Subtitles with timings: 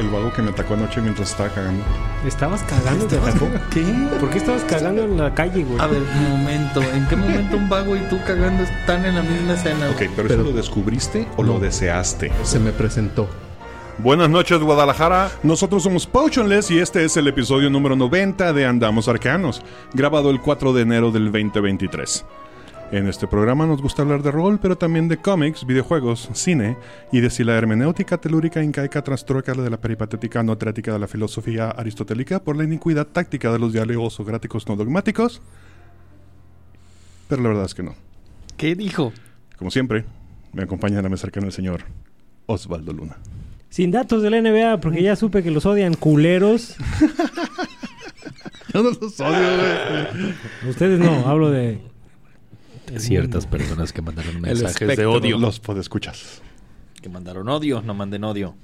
[0.00, 1.84] El vago que me atacó anoche mientras estaba cagando.
[2.26, 3.04] ¿Estabas cagando?
[3.06, 3.48] ¿Te atacó?
[3.70, 3.84] ¿Qué?
[4.18, 5.78] ¿Por qué estabas cagando en la calle, güey?
[5.78, 6.80] A ver, un momento.
[6.82, 9.90] ¿En qué momento un vago y tú cagando están en la misma escena?
[9.90, 10.10] Ok, güey?
[10.16, 12.32] pero, Pero- ¿eso lo descubriste o lo deseaste?
[12.44, 13.28] Se me presentó.
[13.98, 15.30] Buenas noches, Guadalajara.
[15.42, 19.60] Nosotros somos Potionless y este es el episodio número 90 de Andamos Arcanos,
[19.92, 22.24] grabado el 4 de enero del 2023.
[22.92, 26.76] En este programa nos gusta hablar de rol, pero también de cómics, videojuegos, cine
[27.12, 31.06] y de si la hermenéutica telúrica incaica trastroca de la peripatética no terática de la
[31.06, 35.40] filosofía aristotélica por la iniquidad táctica de los diálogos socráticos no dogmáticos.
[37.28, 37.94] Pero la verdad es que no.
[38.56, 39.12] ¿Qué dijo?
[39.56, 40.04] Como siempre,
[40.52, 41.82] me acompaña a la mesa cercana el señor
[42.46, 43.18] Osvaldo Luna.
[43.68, 46.76] Sin datos de la NBA, porque ya supe que los odian culeros.
[48.72, 49.56] No los odio,
[50.12, 50.70] güey.
[50.70, 51.89] Ustedes no, hablo de...
[52.98, 55.38] Ciertas personas que mandaron mensajes de odio.
[55.38, 56.42] Los podescuchas.
[57.00, 58.54] Que mandaron odio, no manden odio.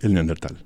[0.00, 0.58] El Neandertal.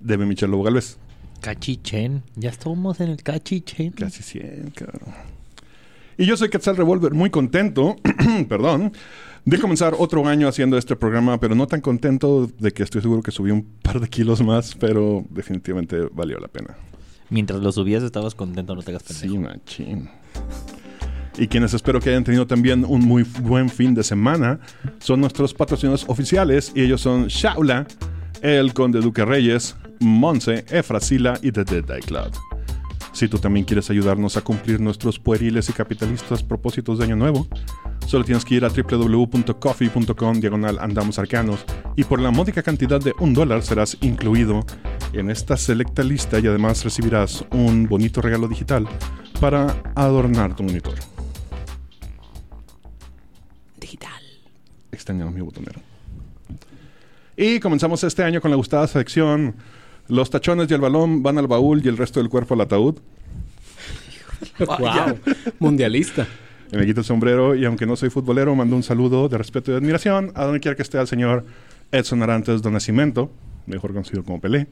[0.00, 0.98] Debe Michel Lobo Galvez.
[1.40, 2.24] Cachichen.
[2.34, 3.92] Ya estamos en el cachichen.
[3.92, 5.14] Casi 100, cabrón.
[6.18, 7.96] Y yo soy Quetzal Revolver, muy contento,
[8.48, 8.92] perdón,
[9.44, 13.22] de comenzar otro año haciendo este programa, pero no tan contento de que estoy seguro
[13.22, 16.76] que subí un par de kilos más, pero definitivamente valió la pena.
[17.30, 19.32] Mientras lo subías estabas contento, no te hagas pendejo.
[19.32, 20.10] Sí, machín.
[21.38, 24.60] Y quienes espero que hayan tenido también un muy buen fin de semana
[24.98, 27.86] son nuestros patrocinadores oficiales y ellos son Shaula,
[28.42, 32.32] el Conde Duque Reyes, Monse, Efrasila y The Dead Eye Cloud.
[33.12, 37.46] Si tú también quieres ayudarnos a cumplir nuestros pueriles y capitalistas propósitos de año nuevo,
[38.06, 41.64] solo tienes que ir a www.coffee.com diagonal andamos arcanos
[41.96, 44.64] y por la módica cantidad de un dólar serás incluido
[45.12, 48.88] en esta selecta lista y además recibirás un bonito regalo digital
[49.40, 50.94] para adornar tu monitor.
[53.78, 54.22] Digital.
[54.92, 55.80] Extrañamos mi botonero.
[57.36, 59.54] Y comenzamos este año con la gustada sección
[60.08, 62.96] Los tachones y el balón van al baúl y el resto del cuerpo al ataúd.
[64.58, 65.18] wow.
[65.58, 66.26] Mundialista.
[66.72, 69.74] Me quito el sombrero y aunque no soy futbolero, mando un saludo de respeto y
[69.74, 71.44] admiración a donde quiera que esté al señor
[71.90, 73.30] Edson Arantes do Nascimento,
[73.66, 74.68] mejor conocido como Pelé,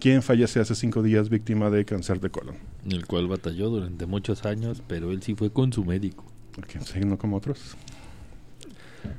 [0.00, 2.56] quien fallece hace cinco días víctima de cáncer de colon.
[2.88, 6.24] El cual batalló durante muchos años, pero él sí fue con su médico.
[6.58, 7.76] Ok, sí, no como otros.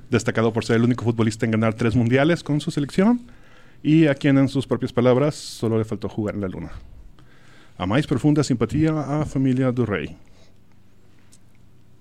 [0.10, 3.22] Destacado por ser el único futbolista en ganar tres mundiales con su selección
[3.82, 6.72] y a quien en sus propias palabras solo le faltó jugar en la luna.
[7.78, 10.18] A más profunda simpatía a familia du Rey.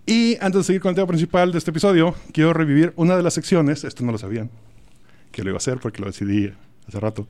[0.07, 3.23] Y antes de seguir con el tema principal de este episodio, quiero revivir una de
[3.23, 4.51] las secciones, esto no lo sabían,
[5.31, 6.53] que lo iba a hacer porque lo decidí
[6.89, 7.27] hace rato,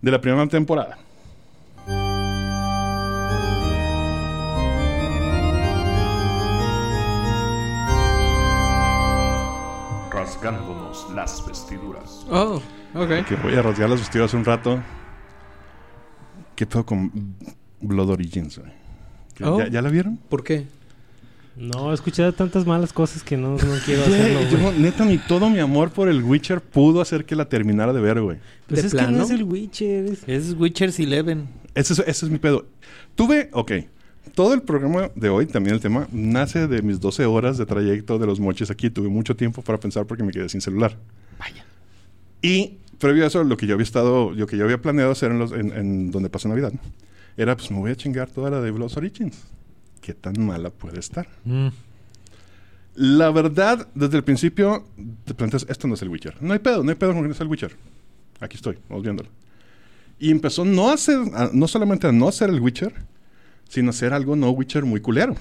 [0.00, 0.98] de la primera temporada.
[10.10, 12.26] rasgándonos las vestiduras.
[12.30, 12.60] Oh,
[12.94, 13.24] ok.
[13.26, 14.80] Que voy a rasgar las vestiduras un rato.
[16.54, 17.34] ¿Qué pedo con
[17.80, 18.58] Blood Origins?
[18.58, 18.72] güey?
[19.38, 19.58] ¿Ya- Oh.
[19.58, 20.18] ¿Ya, ya la vieron?
[20.28, 20.66] ¿Por qué?
[21.56, 24.62] No, he escuchado tantas malas cosas que no, no quiero hacerlo, Güey, güey.
[24.62, 28.00] yo, neta, ni todo mi amor por el Witcher pudo hacer que la terminara de
[28.00, 28.38] ver, güey.
[28.66, 30.04] Pues ¿De es que no es el Witcher.
[30.06, 31.48] es- Es Witcher's Eleven.
[31.74, 32.66] Ese es, ese es mi pedo.
[33.14, 33.72] Tuve, ok.
[34.34, 38.18] Todo el programa de hoy, también el tema, nace de mis 12 horas de trayecto
[38.18, 38.88] de los moches aquí.
[38.88, 40.96] Tuve mucho tiempo para pensar porque me quedé sin celular.
[41.38, 41.64] Vaya.
[42.40, 45.32] Y previo a eso, lo que yo había estado, lo que yo había planeado hacer
[45.32, 46.72] en, los, en, en donde pasó Navidad,
[47.36, 49.38] era pues me voy a chingar toda la de Blood Origins.
[50.02, 51.26] ¿Qué tan mala puede estar?
[51.44, 51.68] Mm.
[52.96, 54.84] La verdad, desde el principio
[55.24, 56.36] te planteas, esto no es el Witcher.
[56.42, 57.74] No hay pedo, no hay pedo con que no es el Witcher.
[58.40, 59.30] Aquí estoy, vamos viéndolo.
[60.18, 62.92] Y empezó no a ser, a- no solamente a no ser el Witcher,
[63.68, 65.32] sino a ser algo no Witcher muy culero.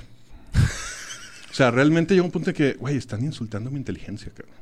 [1.51, 4.55] o sea, realmente llegó un punto en que, güey, están insultando mi inteligencia, cabrón.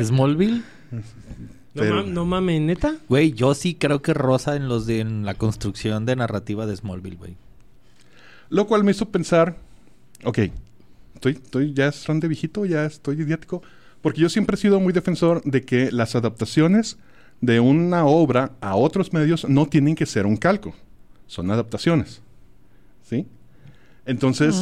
[0.00, 0.62] ¿Smallville?
[1.74, 2.96] No, no mames, neta.
[3.08, 6.76] Güey, yo sí creo que rosa en los de en la construcción de narrativa de
[6.76, 7.36] Smallville, güey.
[8.50, 9.56] Lo cual me hizo pensar,
[10.24, 10.38] ok,
[11.14, 13.62] estoy, estoy ya es de viejito, ya estoy idiático,
[14.00, 16.96] porque yo siempre he sido muy defensor de que las adaptaciones
[17.40, 20.74] de una obra a otros medios no tienen que ser un calco.
[21.26, 22.22] son adaptaciones.
[23.02, 23.26] ¿Sí?
[24.06, 24.56] Entonces,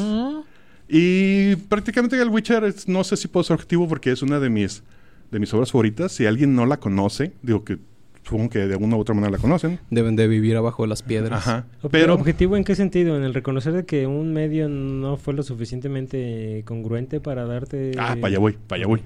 [0.89, 4.51] y prácticamente el Witcher es- no sé si puedo ser objetivo porque es una de
[4.51, 4.83] mis,
[5.31, 6.11] de mis obras favoritas.
[6.13, 7.79] Si alguien no la conoce, digo que
[8.27, 9.79] supongo que de alguna u otra manera la conocen.
[9.91, 11.39] Deben de vivir abajo de las piedras.
[11.47, 11.67] Ajá.
[11.91, 13.17] Pero objetivo en qué sentido?
[13.17, 17.93] En el reconocer de que un medio no fue lo suficientemente congruente para darte.
[17.99, 19.03] ah, para allá voy, para allá voy.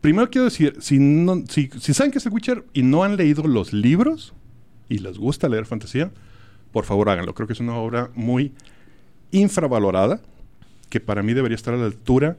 [0.00, 3.16] Primero quiero decir, si, no, si, si saben que es el Witcher y no han
[3.16, 4.34] leído los libros
[4.88, 6.10] y les gusta leer fantasía,
[6.72, 7.34] por favor háganlo.
[7.34, 8.52] Creo que es una obra muy
[9.30, 10.20] infravalorada,
[10.90, 12.36] que para mí debería estar a la altura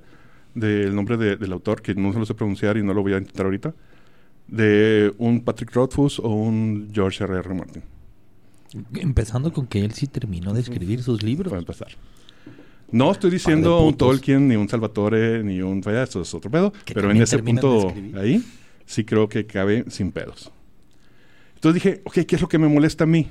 [0.53, 3.13] del nombre de- del autor, que no se lo sé pronunciar y no lo voy
[3.13, 3.74] a intentar ahorita,
[4.47, 7.38] de un Patrick Rothfuss o un George R.
[7.38, 7.53] R.
[7.53, 7.83] Martin,
[8.95, 11.50] Empezando con que él sí terminó de escribir sus libros.
[11.50, 11.88] para empezar.
[12.92, 13.95] No estoy diciendo un.
[13.95, 15.81] Tolkien, ni un Salvatore, ni un...
[15.81, 16.71] Vaya, eso es otro pedo.
[16.83, 18.44] Que Pero en ese punto ahí,
[18.86, 20.51] sí creo que cabe sin pedos.
[21.56, 23.27] Entonces dije, ok, ¿qué es lo que me molesta a mí?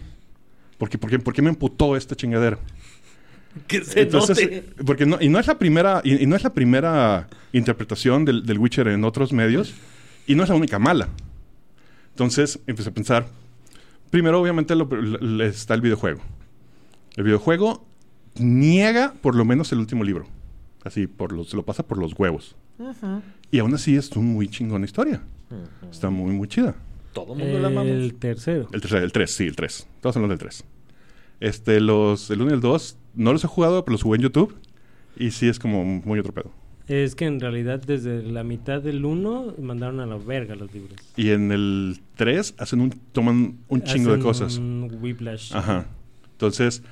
[0.78, 2.58] Porque, porque, ¿Por qué me emputó esta chingadera?
[3.68, 7.28] Que Entonces, porque no, y no es la primera, y, y no es la primera
[7.52, 9.72] interpretación del, del Witcher en otros medios,
[10.26, 11.08] y no es la única mala.
[12.10, 13.26] Entonces empecé a pensar.
[14.10, 16.20] Primero, obviamente, lo- lo- está el videojuego.
[17.16, 17.84] El videojuego
[18.38, 20.26] niega por lo menos el último libro.
[20.84, 22.56] Así, por los, se lo pasa por los huevos.
[23.50, 25.22] Y aún así es una muy chingona historia.
[25.90, 26.74] Está muy, muy chida.
[27.12, 27.90] Todo el mundo la amamos.
[27.92, 28.68] El tercero.
[28.72, 29.86] El 3, el 3, sí, el 3.
[30.00, 30.64] Todos hablando del 3.
[31.40, 34.22] Este, los, el 1 y el 2, no los he jugado, pero los jugué en
[34.22, 34.56] YouTube.
[35.16, 36.50] Y sí es como muy otro pedo.
[36.86, 40.98] Es que en realidad desde la mitad del 1 mandaron a la verga los libros.
[41.16, 44.58] Y en el 3 hacen un, toman un chingo de Hacen cosas.
[44.58, 45.54] Un whiplash.
[45.54, 45.86] Ajá.
[46.32, 46.82] Entonces,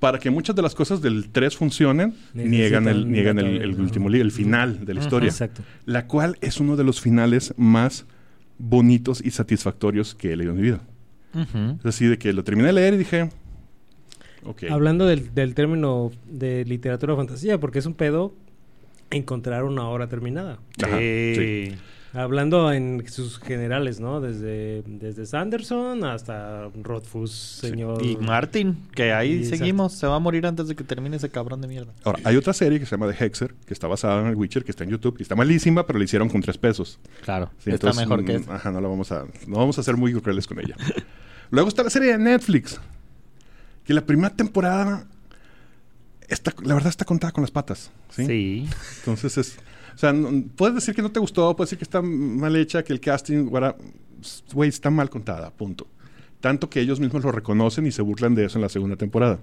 [0.00, 3.80] para que muchas de las cosas del 3 funcionen, Necesitan niegan el, niegan el, el
[3.80, 5.06] último libro, el final de la Ajá.
[5.08, 5.28] historia.
[5.28, 5.62] Exacto.
[5.86, 8.04] La cual es uno de los finales más
[8.58, 10.80] bonitos y satisfactorios que he leído en mi vida.
[11.34, 11.78] Ujú.
[11.80, 13.30] Es así de que lo terminé de leer y dije...
[14.44, 14.64] Ok.
[14.70, 18.34] Hablando del, del término de literatura fantasía, porque es un pedo
[19.12, 20.58] encontrar una obra terminada.
[20.82, 21.34] Ajá, Sí.
[21.36, 21.74] sí.
[22.14, 24.20] Hablando en sus generales, ¿no?
[24.20, 28.04] Desde, desde Sanderson hasta Rothfuss, señor.
[28.04, 29.56] Y Martin, que ahí exacto.
[29.56, 29.92] seguimos.
[29.94, 31.94] Se va a morir antes de que termine ese cabrón de mierda.
[32.04, 34.62] Ahora, hay otra serie que se llama The Hexer, que está basada en el Witcher,
[34.62, 36.98] que está en YouTube, y está malísima, pero la hicieron con tres pesos.
[37.24, 37.46] Claro.
[37.56, 38.52] Sí, está entonces, mejor que mm, eso.
[38.52, 40.76] Ajá, no la vamos a, no vamos a ser muy crueles con ella.
[41.50, 42.78] Luego está la serie de Netflix,
[43.84, 45.06] que la primera temporada,
[46.32, 47.90] está, la verdad está contada con las patas.
[48.10, 48.26] ¿sí?
[48.26, 48.68] Sí.
[48.98, 49.56] Entonces es,
[49.94, 52.82] o sea, no- puedes decir que no te gustó, puedes decir que está mal hecha,
[52.82, 53.48] que el casting,
[54.52, 55.86] güey, está mal contada, punto.
[56.40, 59.38] Tanto que ellos mismos lo reconocen y se burlan de eso en la segunda temporada.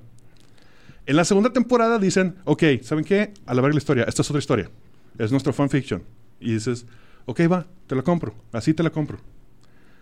[1.06, 3.34] En la segunda temporada dicen, ok, ¿saben qué?
[3.46, 4.70] A la verga la historia, esta es otra historia.
[5.18, 6.04] Es nuestro fanfiction.
[6.40, 6.86] Y dices,
[7.26, 9.18] ok, va, te la compro, así te la compro.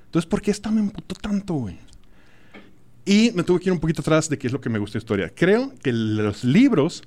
[0.06, 1.78] Entonces, ¿por qué esta me emputó tanto, güey?
[3.07, 5.00] Y me tuve que ir un poquito atrás de qué es lo que me gusta
[5.00, 5.31] de historia.
[5.33, 7.04] Creo que los libros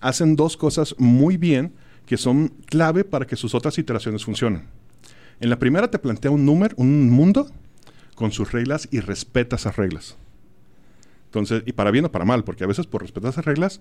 [0.00, 1.72] hacen dos cosas muy bien
[2.06, 4.64] que son clave para que sus otras iteraciones funcionen.
[5.38, 7.48] En la primera te plantea un número, un mundo
[8.16, 10.16] con sus reglas y respeta esas reglas.
[11.26, 13.80] Entonces, y para bien o para mal, porque a veces por respetar esas reglas,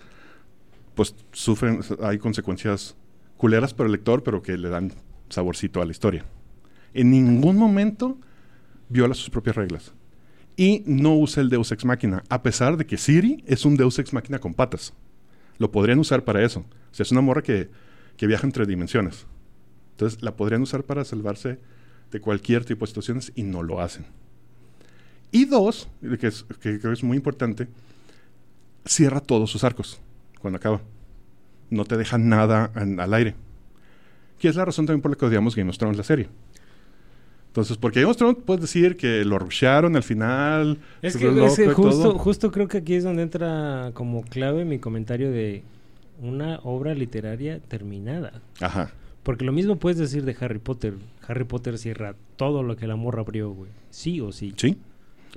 [0.94, 2.96] pues sufren, hay consecuencias
[3.36, 4.94] culeras para el lector, pero que le dan
[5.30, 6.24] saborcito a la historia.
[6.94, 8.20] En ningún momento
[8.90, 9.92] viola sus propias reglas.
[10.56, 13.98] Y no usa el Deus Ex Machina, a pesar de que Siri es un Deus
[13.98, 14.94] Ex Machina con patas.
[15.58, 16.60] Lo podrían usar para eso.
[16.60, 17.70] O es una morra que,
[18.18, 19.26] que viaja entre dimensiones.
[19.92, 21.60] Entonces, la podrían usar para salvarse
[22.12, 24.06] de cualquier tipo de situaciones y no lo hacen.
[25.32, 26.32] Y dos, que,
[26.62, 27.68] creo que es muy importante,
[28.86, 30.00] cierra todos sus arcos
[30.40, 30.82] cuando acaba.
[31.72, 33.36] No te deja nada al aire.
[34.38, 36.30] Que es la razón también por la que odiamos Game of Thrones, la serie.
[37.54, 40.80] Entonces, porque Game of Thrones puedes decir que lo rushearon al final.
[41.04, 44.80] Es que, es que justo, justo creo que aquí es donde entra como clave mi
[44.80, 45.62] comentario de
[46.20, 48.42] una obra literaria terminada.
[48.60, 48.92] Ajá.
[49.22, 50.96] Porque lo mismo puedes decir de Harry Potter.
[51.28, 53.70] Harry Potter cierra todo lo que la morra abrió, güey.
[53.92, 54.56] Sí o sí.
[54.58, 54.76] Sí.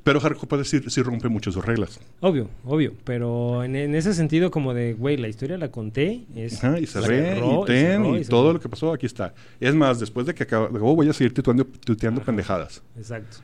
[0.05, 1.99] Pero Harry Potter sí, sí rompe mucho sus reglas.
[2.21, 2.93] Obvio, obvio.
[3.05, 6.25] Pero en, en ese sentido como de, güey, la historia la conté.
[6.35, 9.07] Es, Ajá, y ve, cerró, y ten, cerró, y, se todo lo que pasó, aquí
[9.07, 9.35] está.
[9.59, 12.27] Es más, después de que acabo, acabo, voy a seguir tuiteando Ajá.
[12.27, 12.83] pendejadas.
[12.97, 13.39] Exacto.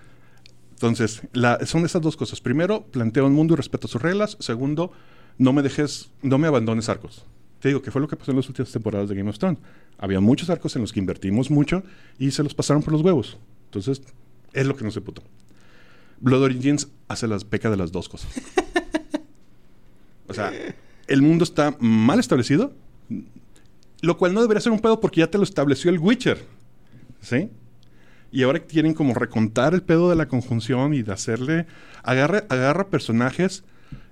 [0.75, 2.41] Entonces, la- son esas dos cosas.
[2.41, 4.37] Primero, planteo un mundo y respeto sus reglas.
[4.41, 4.93] Segundo,
[5.39, 7.25] no me dejes, no me abandones arcos.
[7.61, 9.59] Te digo, que fue lo que pasó en las últimas temporadas de Game of Thrones.
[9.99, 11.85] Había muchos arcos en los que invertimos mucho
[12.19, 13.39] y se los pasaron por los huevos.
[13.67, 14.03] Entonces,
[14.53, 15.23] es lo que no se puto.
[16.23, 18.31] Blood Origins hace las peca de las dos cosas.
[20.29, 20.51] o sea,
[21.09, 22.73] el mundo está mal establecido,
[24.01, 26.39] lo cual no debería ser un pedo porque ya te lo estableció el Witcher.
[27.21, 27.51] ¿Sí?
[28.31, 31.67] Y ahora quieren como recontar el pedo de la conjunción y de hacerle...
[32.03, 33.63] Agarra, agarra personajes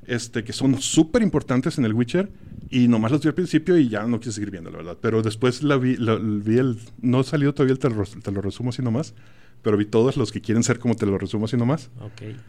[0.07, 2.31] este, que son súper importantes en el Witcher
[2.71, 4.99] y nomás los vi al principio y ya no quise seguir viendo, la verdad.
[5.00, 6.79] Pero después la vi, la- vi el...
[7.00, 9.14] No salió todavía el te lo, te lo resumo así nomás,
[9.62, 11.90] pero vi todos los que quieren ser como te lo resumo así nomás.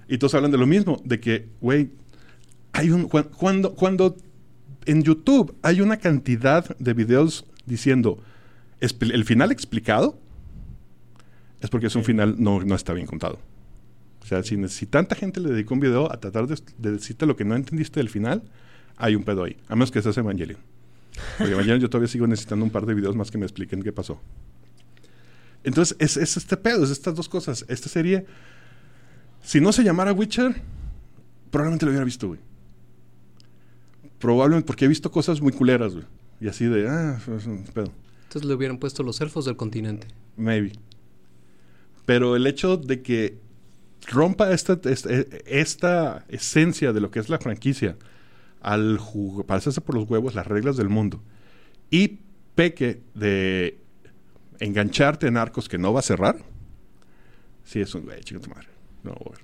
[0.08, 1.89] Y todos hablan de lo mismo, de que, güey,
[2.74, 3.08] hay un...
[3.10, 4.15] cuan- Cuando, cuando
[4.86, 8.18] en YouTube hay una cantidad de videos diciendo
[8.80, 10.18] el final explicado,
[11.62, 13.39] es porque es un final no, no está bien contado.
[14.24, 17.25] O sea, si, si tanta gente le dedicó un video a tratar de, de decirte
[17.25, 18.44] lo que no entendiste del final,
[18.98, 19.58] hay un pedo ahí.
[19.68, 20.60] A menos que seas Evangelion.
[21.38, 23.91] Porque Evangelion yo todavía sigo necesitando un par de videos más que me expliquen qué
[23.91, 24.20] pasó.
[25.63, 27.65] Entonces, es, es este pedo, es estas dos cosas.
[27.68, 28.25] Esta serie,
[29.44, 30.62] si no se llamara Witcher,
[31.51, 32.39] probablemente lo hubiera visto, güey.
[34.20, 36.06] Probablemente porque he visto cosas muy culeras, güey.
[36.39, 37.91] Y así de, ah, es un pedo.
[38.24, 40.08] Entonces le hubieran puesto los elfos del continente.
[40.38, 40.72] Maybe.
[42.06, 43.38] Pero el hecho de que
[44.08, 45.10] rompa esta, esta,
[45.46, 47.98] esta esencia de lo que es la franquicia
[48.62, 49.00] al
[49.50, 51.22] hacerse por los huevos las reglas del mundo
[51.89, 52.20] y
[52.56, 53.81] peque de
[54.62, 56.38] engancharte en arcos que no va a cerrar,
[57.65, 58.68] sí es un güey, chica tu madre.
[59.03, 59.39] No, güey.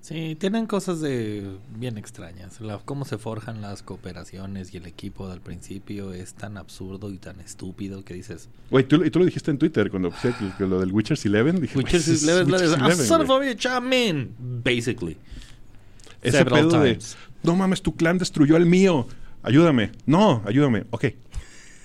[0.00, 2.60] Sí, tienen cosas de bien extrañas.
[2.60, 7.18] La- cómo se forjan las cooperaciones y el equipo del principio es tan absurdo y
[7.18, 8.48] tan estúpido que dices...
[8.70, 11.26] Güey, tú, y tú lo dijiste en Twitter cuando puse que, que lo del Witcher's
[11.26, 11.60] Eleven.
[11.60, 15.16] Dije, Witcher's "Güey, es Eleven, Witcher's ah, Eleven, son of basically.
[16.22, 17.16] Ese Several pedo de, times.
[17.42, 19.08] no mames, tu clan destruyó el mío.
[19.42, 19.90] Ayúdame.
[20.06, 20.86] No, ayúdame.
[20.90, 21.06] Ok.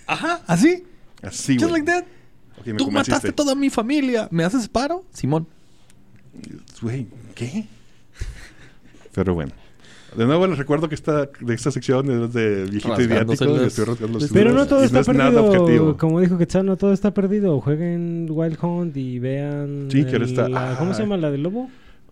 [0.06, 0.84] Ajá, así.
[1.24, 1.82] Así, Just güey.
[1.82, 2.06] like that.
[2.68, 3.12] Me Tú convenciste.
[3.16, 4.28] mataste toda mi familia.
[4.32, 5.04] ¿Me haces paro?
[5.14, 5.48] Simón.
[6.82, 7.66] Güey, ¿qué?
[9.14, 9.52] Pero bueno.
[10.16, 13.46] De nuevo les recuerdo que esta, de esta sección es de viejito Rasgándose idiático.
[13.46, 15.62] y los- estoy rasgando los Pero no todo está es nada perdido.
[15.64, 15.98] objetivo.
[15.98, 17.62] Como dijo Quetzal, no todo está perdido.
[17.62, 19.88] Jueguen Wild Hunt y vean.
[19.90, 21.16] Sí, que el- está- la- ¿Cómo se llama?
[21.16, 21.70] ¿La del lobo?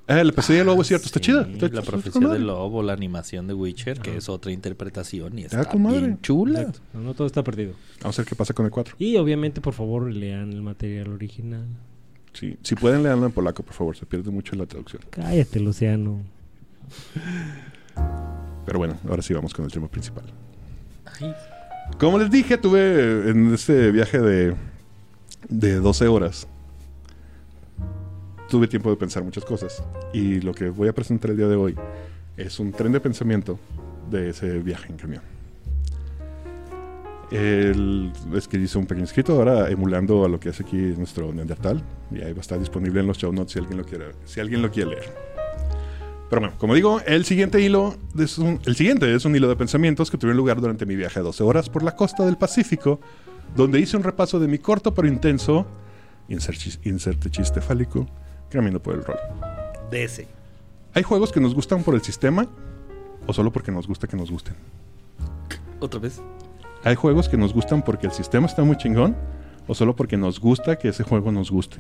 [0.10, 1.42] Ah, la pesadilla del lobo es cierto, está Sí, chida.
[1.42, 5.62] Está- La profecía del lobo, la animación de Witcher, que es otra interpretación y Está
[5.62, 6.62] está bien chula.
[6.62, 6.80] Exacto.
[6.96, 7.74] No, no todo está perdido.
[8.02, 8.96] Vamos a ver qué pasa con el 4.
[8.98, 11.66] Y obviamente, por favor, lean el material original.
[12.34, 12.58] Sí.
[12.64, 13.96] Si pueden leerlo en polaco, por favor.
[13.96, 15.02] Se pierde mucho en la traducción.
[15.12, 16.22] Cállate, Luciano.
[18.66, 20.26] Pero bueno, ahora sí vamos con el tema principal.
[21.20, 21.34] Ay,
[22.00, 24.56] Como les dije, tuve en este viaje de,
[25.50, 26.48] de 12 horas.
[28.50, 29.84] Tuve tiempo de pensar muchas cosas.
[30.12, 31.76] Y lo que voy a presentar el día de hoy
[32.36, 33.60] es un tren de pensamiento
[34.10, 35.22] de ese viaje en camión.
[37.32, 41.84] Es que hice un pequeño escrito ahora emulando a lo que hace aquí nuestro Neandertal.
[42.12, 44.40] Y ahí va a estar disponible en los show notes si alguien lo quiere, si
[44.40, 45.30] alguien lo quiere leer.
[46.30, 49.56] Pero bueno, como digo, el siguiente hilo es un, el siguiente es un hilo de
[49.56, 53.00] pensamientos que tuvieron lugar durante mi viaje de 12 horas por la costa del Pacífico,
[53.56, 55.66] donde hice un repaso de mi corto pero intenso,
[56.28, 58.08] inserte chiste fálico,
[58.50, 59.18] camino por el rol.
[59.92, 60.28] ese.
[60.94, 62.48] ¿Hay juegos que nos gustan por el sistema
[63.28, 64.56] o solo porque nos gusta que nos gusten?
[65.80, 66.22] Otra vez.
[66.84, 69.16] ¿Hay juegos que nos gustan porque el sistema está muy chingón
[69.68, 71.78] o solo porque nos gusta que ese juego nos guste?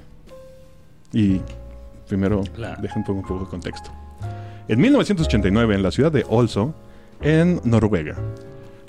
[1.11, 1.41] Y
[2.07, 2.81] primero, Claro.
[2.81, 3.91] dejen un poco de contexto.
[4.67, 6.73] En 1989, en la ciudad de Oslo,
[7.21, 8.15] en Noruega,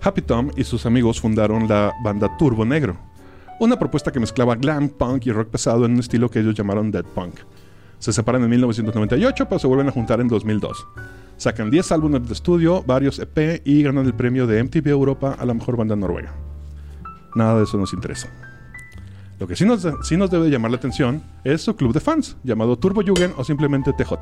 [0.02, 2.96] Happy Tom y sus amigos fundaron la banda Turbo Negro,
[3.58, 6.90] una propuesta que mezclaba glam, punk y rock pesado en un estilo que ellos llamaron
[6.90, 7.34] dead punk.
[8.00, 10.86] Se separan en 1998, pero se vuelven a juntar en 2002.
[11.36, 15.44] Sacan 10 álbumes de estudio, varios EP y ganan el premio de MTV Europa a
[15.44, 16.34] la mejor banda noruega.
[17.34, 18.28] Nada de eso nos interesa.
[19.38, 22.36] Lo que sí nos, sí nos debe llamar la atención es su club de fans,
[22.42, 24.12] llamado Turbo Jugend o simplemente TJ,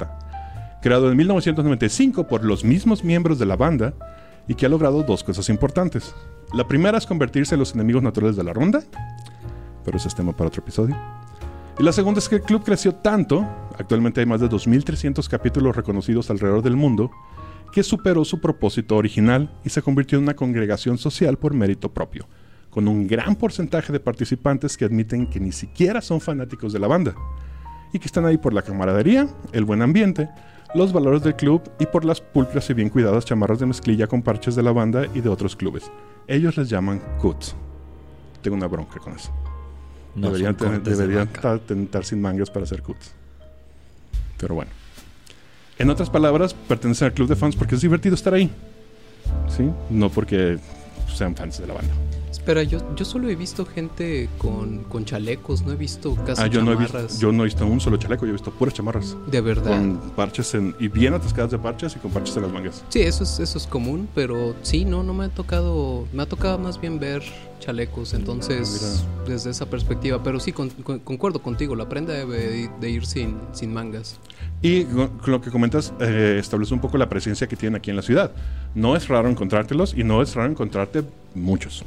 [0.82, 3.94] creado en 1995 por los mismos miembros de la banda
[4.48, 6.14] y que ha logrado dos cosas importantes.
[6.52, 8.82] La primera es convertirse en los enemigos naturales de la ronda,
[9.84, 10.96] pero ese es tema para otro episodio.
[11.78, 13.46] Y la segunda es que el club creció tanto,
[13.78, 17.12] actualmente hay más de 2.300 capítulos reconocidos alrededor del mundo,
[17.72, 22.26] que superó su propósito original y se convirtió en una congregación social por mérito propio,
[22.68, 26.88] con un gran porcentaje de participantes que admiten que ni siquiera son fanáticos de la
[26.88, 27.14] banda,
[27.92, 30.28] y que están ahí por la camaradería, el buen ambiente,
[30.74, 34.22] los valores del club y por las pulcras y bien cuidadas chamarras de mezclilla con
[34.22, 35.92] parches de la banda y de otros clubes.
[36.26, 37.54] Ellos les llaman cuts.
[38.42, 39.32] Tengo una bronca con eso.
[40.14, 43.12] No deberían tener- de deberían ta- tentar sin mangas para hacer cuts.
[44.38, 44.70] Pero bueno.
[45.78, 48.50] En otras palabras, pertenecen al club de fans porque es divertido estar ahí.
[49.48, 49.70] ¿Sí?
[49.90, 50.58] No porque
[51.14, 51.92] sean fans de la banda.
[52.48, 56.46] Espera, yo, yo solo he visto gente con, con chalecos, no he visto casi Ah,
[56.46, 57.02] yo no, he chamarras.
[57.08, 59.14] visto, yo no he visto un solo chaleco, yo he visto puras chamarras.
[59.30, 59.66] De verdad.
[59.78, 62.82] Con parches en, y bien atascadas de parches y con parches en las mangas.
[62.88, 66.26] Sí, eso es, eso es común, pero sí, no, no me ha tocado, me ha
[66.26, 67.22] tocado más bien ver
[67.60, 72.90] chalecos, entonces, desde esa perspectiva, pero sí, con- con- concuerdo contigo, la prenda debe de
[72.90, 74.18] ir sin, sin mangas.
[74.62, 77.96] Y con lo que comentas, eh, establece un poco la presencia que tienen aquí en
[77.96, 78.32] la ciudad.
[78.74, 81.02] No es raro encontrártelos y no es raro encontrarte
[81.34, 81.84] muchos.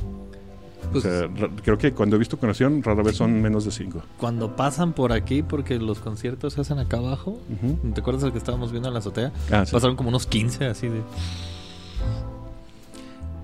[0.92, 1.30] Pues, o sea,
[1.64, 4.02] creo que cuando he visto conexión, rara vez son menos de cinco.
[4.18, 7.92] Cuando pasan por aquí, porque los conciertos se hacen acá abajo, Ujú.
[7.94, 9.32] ¿te acuerdas el que estábamos viendo en la azotea?
[9.52, 9.72] Ah, sí.
[9.72, 11.02] Pasaron como unos 15 así de...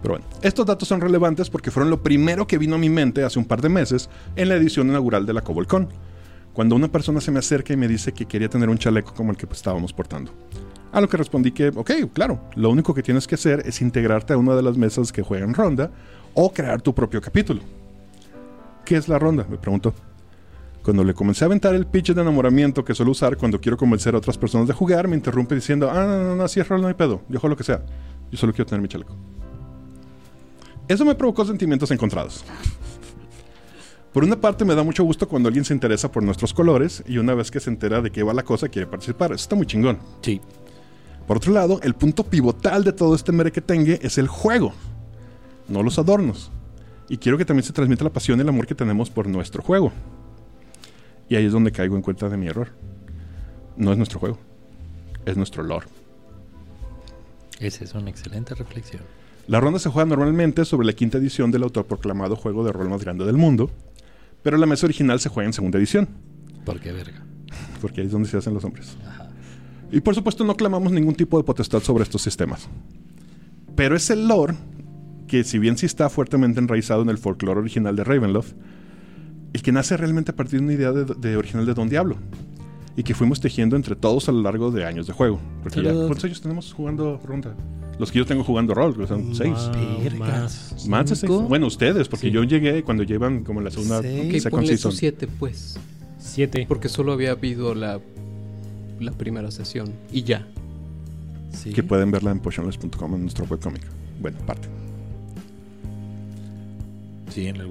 [0.01, 3.24] Pero bueno, estos datos son relevantes porque fueron lo primero que vino a mi mente
[3.24, 5.89] hace un par de meses en la edición inaugural de la Cobolcon.
[6.53, 9.32] Cuando una persona se me acerca y me dice que quería tener un chaleco como
[9.32, 10.32] el que pues, estábamos portando.
[10.91, 14.34] A lo que respondí que, ok, claro, lo único que tienes que hacer es integrarte
[14.34, 15.91] a una de las mesas que juegan ronda
[16.39, 17.62] o crear tu propio capítulo.
[18.86, 19.46] ¿Qué es la ronda?
[19.50, 19.91] Me preguntó.
[20.84, 24.13] Cuando le comencé a aventar el pitch de enamoramiento que suelo usar cuando quiero convencer
[24.13, 26.79] a otras personas de jugar, me interrumpe diciendo, ah, no, no, no, así es rol,
[26.79, 27.84] no hay pedo, yo juego lo que sea.
[28.32, 29.15] Yo solo quiero tener mi chaleco.
[30.88, 32.46] Eso me provocó sentimientos encontrados.
[34.13, 37.17] Por una parte me da mucho gusto cuando alguien se interesa por nuestros colores y
[37.17, 39.32] una vez que se entera de qué va la cosa quiere participar.
[39.32, 39.98] Eso está muy chingón.
[40.22, 40.39] Sí.
[41.25, 44.74] Por otro lado, el punto pivotal de todo este merequetengue es el juego,
[45.67, 46.51] no los adornos.
[47.09, 49.63] Y quiero que también se transmita la pasión y el amor que tenemos por nuestro
[49.63, 49.91] juego.
[51.29, 52.69] Y ahí es donde caigo en cuenta de mi error.
[53.75, 54.38] No es nuestro juego,
[55.25, 55.88] es nuestro lore.
[57.59, 59.01] Esa es una excelente reflexión.
[59.47, 63.03] La ronda se juega normalmente sobre la quinta edición del autoproclamado juego de rol más
[63.03, 63.71] grande del mundo,
[64.43, 66.09] pero la mesa original se juega en segunda edición,
[66.65, 67.24] ¿Por qué verga?
[67.81, 68.97] porque ahí es donde se hacen los hombres.
[69.05, 69.29] Ajá.
[69.89, 72.67] Y por supuesto no clamamos ningún tipo de potestad sobre estos sistemas.
[73.74, 74.55] Pero es el lore
[75.27, 78.53] que si bien sí está fuertemente enraizado en el folclore original de Ravenloft,
[79.53, 82.17] el que nace realmente a partir de una idea de, de original de Don Diablo.
[82.96, 85.39] Y que fuimos tejiendo entre todos a lo largo de años de juego.
[85.62, 85.93] Porque ya.
[85.93, 87.55] ¿cuántos años tenemos jugando ronda?
[88.00, 89.53] Los que yo tengo jugando rol, que son seis.
[90.03, 90.86] Vergas.
[90.88, 91.31] Más de seis.
[91.31, 92.31] Bueno, ustedes, porque Sí.
[92.34, 94.46] yo llegué cuando llevan como la segunda Seis.
[94.46, 94.91] ok, ponle season.
[94.93, 95.79] siete, pues,
[96.17, 96.65] Siete.
[96.67, 98.00] porque solo había habido la,
[99.00, 100.48] la primera sesión y ya.
[101.51, 101.74] Sí.
[101.74, 103.81] Que pueden verla en potionless.com en nuestro webcomic.
[104.19, 104.67] Bueno, parte.
[107.45, 107.69] En el.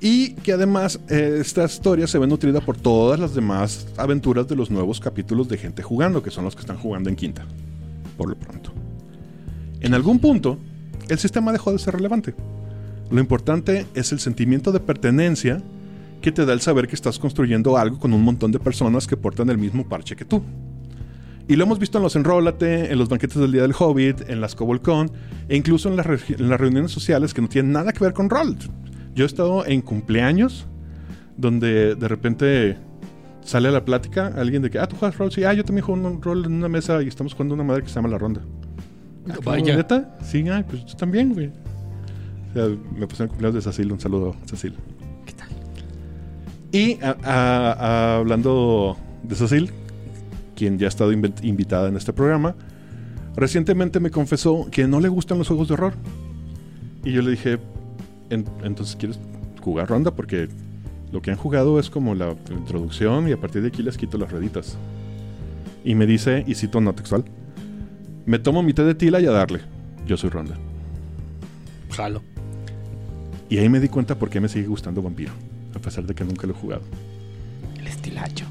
[0.00, 4.54] Y que además eh, esta historia se ve nutrida por todas las demás aventuras de
[4.54, 7.46] los nuevos capítulos de gente jugando, que son los que están jugando en quinta,
[8.16, 8.70] por lo pronto.
[9.80, 10.58] En algún punto,
[11.08, 12.34] el sistema dejó de ser relevante.
[13.10, 15.62] Lo importante es el sentimiento de pertenencia
[16.20, 19.16] que te da el saber que estás construyendo algo con un montón de personas que
[19.16, 20.42] portan el mismo parche que tú.
[21.46, 24.40] Y lo hemos visto en los Enrólate, en los banquetes del Día del Hobbit, en
[24.40, 25.10] las Cobolcon,
[25.48, 28.30] e incluso en las, en las reuniones sociales que no tienen nada que ver con
[28.30, 28.56] rol.
[29.14, 30.66] Yo he estado en cumpleaños
[31.36, 32.78] donde de repente
[33.42, 35.84] sale a la plática alguien de que, ah, tú juegas rol, sí, ah, yo también
[35.84, 38.16] juego un rol en una mesa y estamos jugando una madre que se llama La
[38.18, 38.40] Ronda.
[39.28, 39.76] Ah, Vaya.
[39.76, 40.16] ¿Neta?
[40.22, 41.48] Sí, ah, pues yo también, güey.
[41.48, 44.74] O sea, me puse en el cumpleaños de Cecil, un saludo Cecil.
[45.26, 45.48] ¿Qué tal?
[46.72, 49.70] Y a- a- a- hablando de Cecil,
[50.54, 52.54] quien ya ha estado invi- invitada en este programa,
[53.36, 55.94] recientemente me confesó que no le gustan los juegos de horror.
[57.04, 57.58] Y yo le dije,
[58.30, 59.18] "En- entonces quieres
[59.60, 60.48] jugar ronda porque
[61.12, 64.18] lo que han jugado es como la introducción y a partir de aquí les quito
[64.18, 64.76] las rueditas.
[65.84, 67.24] Y me dice, y cito no textual,
[68.26, 69.60] me tomo mi té de tila y a darle.
[70.06, 70.56] Yo soy ronda.
[71.90, 72.22] Jalo.
[73.50, 75.32] Y ahí me di cuenta por qué me sigue gustando Vampiro,
[75.74, 76.82] a pesar de que nunca lo he jugado.
[77.78, 78.46] El estilacho.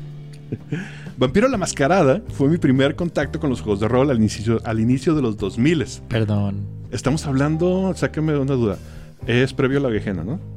[1.18, 4.80] Vampiro la Mascarada fue mi primer contacto con los juegos de rol al inicio, al
[4.80, 5.86] inicio de los 2000.
[6.10, 6.66] Perdón.
[6.92, 8.78] Estamos hablando, sáqueme de una duda,
[9.26, 10.53] es previo a la Gejena, ¿no?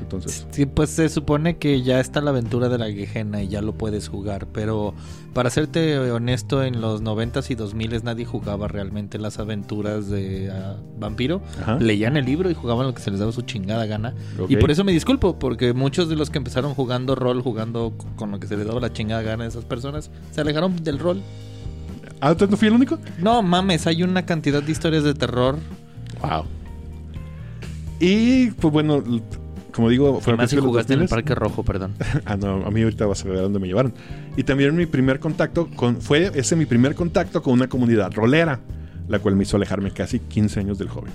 [0.00, 3.62] Entonces, Sí, pues se supone que ya está la aventura de la Gehenna y ya
[3.62, 4.94] lo puedes jugar, pero
[5.34, 10.76] para serte honesto, en los 90s y 2000s nadie jugaba realmente las aventuras de ah,
[10.98, 11.42] Vampiro.
[11.60, 11.78] Ajá.
[11.78, 14.14] Leían el libro y jugaban lo que se les daba su chingada gana.
[14.48, 18.30] Y por eso me disculpo, porque muchos de los que empezaron jugando rol, jugando con
[18.30, 21.22] lo que se les daba la chingada gana a esas personas, se alejaron del rol.
[22.20, 22.98] ¿Ah, no fui el único?
[23.18, 25.58] No mames, hay una cantidad de historias de terror.
[26.20, 26.44] Wow.
[28.00, 29.02] Y, pues bueno,
[29.78, 31.10] como digo, fue Más si jugaste en el 2000s.
[31.10, 31.94] Parque Rojo, perdón.
[32.26, 33.94] Ah, no, a mí ahorita vas a ver a dónde me llevaron.
[34.36, 38.58] Y también mi primer contacto con, fue ese mi primer contacto con una comunidad rolera,
[39.06, 41.10] la cual me hizo alejarme casi 15 años del hobby.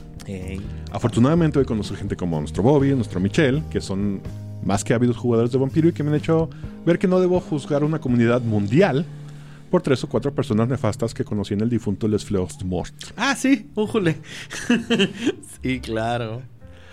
[0.93, 4.21] Afortunadamente hoy conozco gente como nuestro Bobby, nuestro Michelle, que son
[4.63, 6.49] más que ávidos jugadores de vampiro y que me han hecho
[6.85, 9.05] ver que no debo juzgar una comunidad mundial
[9.69, 12.93] por tres o cuatro personas nefastas que conocí en el difunto Les Fleurs Mort.
[13.17, 14.15] Ah, sí, újule.
[15.61, 16.43] sí, claro.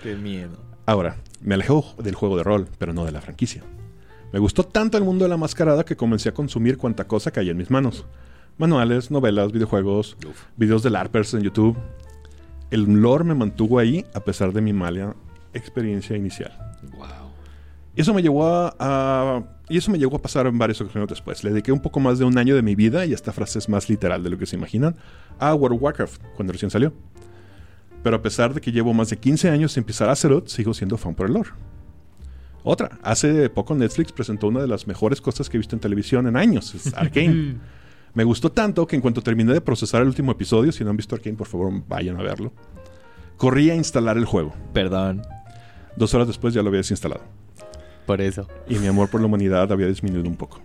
[0.03, 0.70] Qué miedo.
[0.87, 3.63] Ahora, me alejé del juego de rol, pero no de la franquicia.
[4.33, 7.51] Me gustó tanto el mundo de la mascarada que comencé a consumir cuanta cosa caía
[7.53, 8.07] en mis manos.
[8.59, 10.17] Manuales, novelas, videojuegos,
[10.57, 11.77] videos de LARPers en YouTube.
[12.71, 15.17] El lore me mantuvo ahí a pesar de mi mala
[15.55, 16.53] experiencia inicial.
[16.97, 17.07] Wow.
[17.97, 21.09] Y eso me llevó a, a- y eso me llegó a pasar en varias ocasiones
[21.09, 21.43] después.
[21.43, 23.69] Le dediqué un poco más de un año de mi vida, y esta frase es
[23.69, 24.97] más literal de lo que se imaginan,
[25.39, 26.93] a World of Warcraft, cuando recién salió.
[28.03, 30.97] Pero a pesar de que llevo más de 15 años sin pisar Azeroth, sigo siendo
[30.97, 31.51] fan por el lore.
[32.63, 36.27] Otra, hace poco Netflix presentó una de las mejores cosas que he visto en televisión
[36.27, 37.57] en años, es Arkane.
[38.13, 40.97] Me gustó tanto que en cuanto terminé de procesar el último episodio, si no han
[40.97, 42.53] visto Arkane, por favor vayan a verlo.
[43.37, 44.53] Corrí a instalar el juego.
[44.75, 45.23] Perdón
[45.97, 47.23] Dos horas después ya lo había desinstalado.
[48.07, 48.47] por eso.
[48.69, 50.61] Y mi amor por la humanidad había disminuido un poco.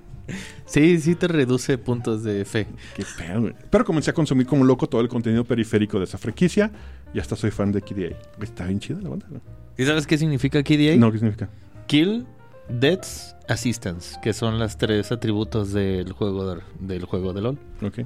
[0.65, 2.67] Sí, sí te reduce puntos de fe.
[2.95, 3.53] Qué pedo, güey.
[3.69, 6.71] Pero comencé a consumir como loco todo el contenido periférico de esa franquicia.
[7.13, 8.17] Y hasta soy fan de KDA.
[8.41, 9.27] Está bien chida la banda.
[9.29, 9.41] ¿no?
[9.77, 10.95] ¿Y sabes qué significa KDA?
[10.97, 11.49] No, ¿qué significa?
[11.87, 12.25] Kill,
[12.67, 17.59] Deaths, Assistance, que son las tres atributos del juego de, del juego de LOL.
[17.81, 17.99] Ok.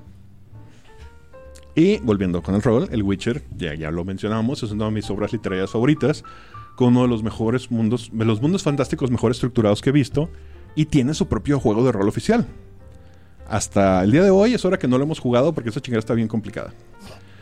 [1.75, 5.09] Y volviendo con el rol, el Witcher, ya, ya lo mencionamos, es una de mis
[5.09, 6.23] obras literarias favoritas,
[6.75, 10.29] con uno de los mejores mundos, de los mundos fantásticos mejor estructurados que he visto,
[10.75, 12.45] y tiene su propio juego de rol oficial.
[13.47, 15.99] Hasta el día de hoy es hora que no lo hemos jugado porque esa chingada
[15.99, 16.71] está bien complicada.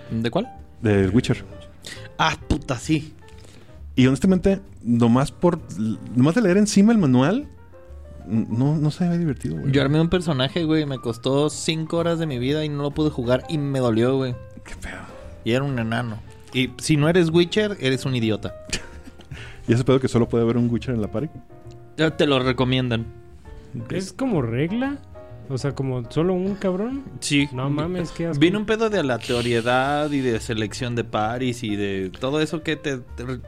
[0.09, 0.47] ¿De cuál?
[0.81, 1.43] Del Witcher.
[2.17, 3.13] Ah, puta, sí.
[3.95, 5.59] Y honestamente, nomás por
[6.15, 7.47] nomás de leer encima el manual,
[8.27, 9.71] no, no se ve divertido, güey.
[9.71, 12.91] Yo armé un personaje, güey, me costó cinco horas de mi vida y no lo
[12.91, 14.35] pude jugar y me dolió, güey.
[14.63, 14.99] Qué feo.
[15.43, 16.19] Y era un enano.
[16.53, 18.53] Y si no eres Witcher, eres un idiota.
[19.69, 21.27] Y ese pedo que solo puede haber un Witcher en la party.
[21.97, 23.05] Ya te lo recomiendan.
[23.89, 24.97] ¿Es como regla?
[25.49, 27.03] O sea, como solo un cabrón.
[27.21, 27.47] Sí.
[27.53, 28.39] No mames, qué asco.
[28.39, 32.75] Vino un pedo de aleatoriedad y de selección de paris y de todo eso que
[32.75, 33.39] te, te-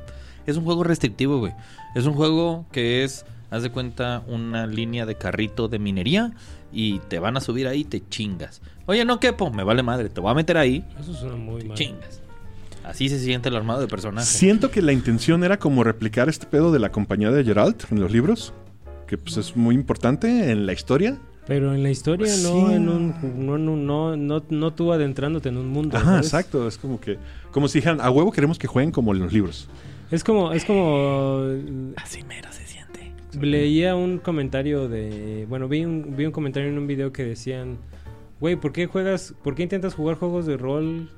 [0.46, 1.54] Es un juego restrictivo, güey.
[1.96, 6.32] Es un juego que es, haz de cuenta, una línea de carrito de minería
[6.72, 8.62] y te van a subir ahí y te chingas.
[8.86, 11.76] Oye, no quepo, me vale madre, te voy a meter ahí, Eso suena muy mal.
[11.78, 12.22] chingas.
[12.90, 14.26] Así se siente el armado de personaje.
[14.28, 18.00] Siento que la intención era como replicar este pedo de la compañía de Geralt en
[18.00, 18.54] los libros,
[19.08, 21.18] que pues es muy importante en la historia.
[21.48, 22.74] Pero en la historia, Pues no, sí.
[22.76, 25.98] en un, no, no, no, no tú adentrándote en un mundo.
[25.98, 26.26] Ajá, ¿sabes?
[26.28, 26.68] exacto.
[26.68, 27.18] Es como que,
[27.52, 29.68] como si dijeran, a huevo queremos que jueguen como en los libros.
[30.12, 31.44] Es como, es como
[31.96, 33.12] Así mero se siente.
[33.40, 37.78] leía un comentario de, bueno, vi un, vi un comentario en un video que decían,
[38.40, 41.10] güey, ¿por qué juegas, por qué intentas jugar juegos de rol?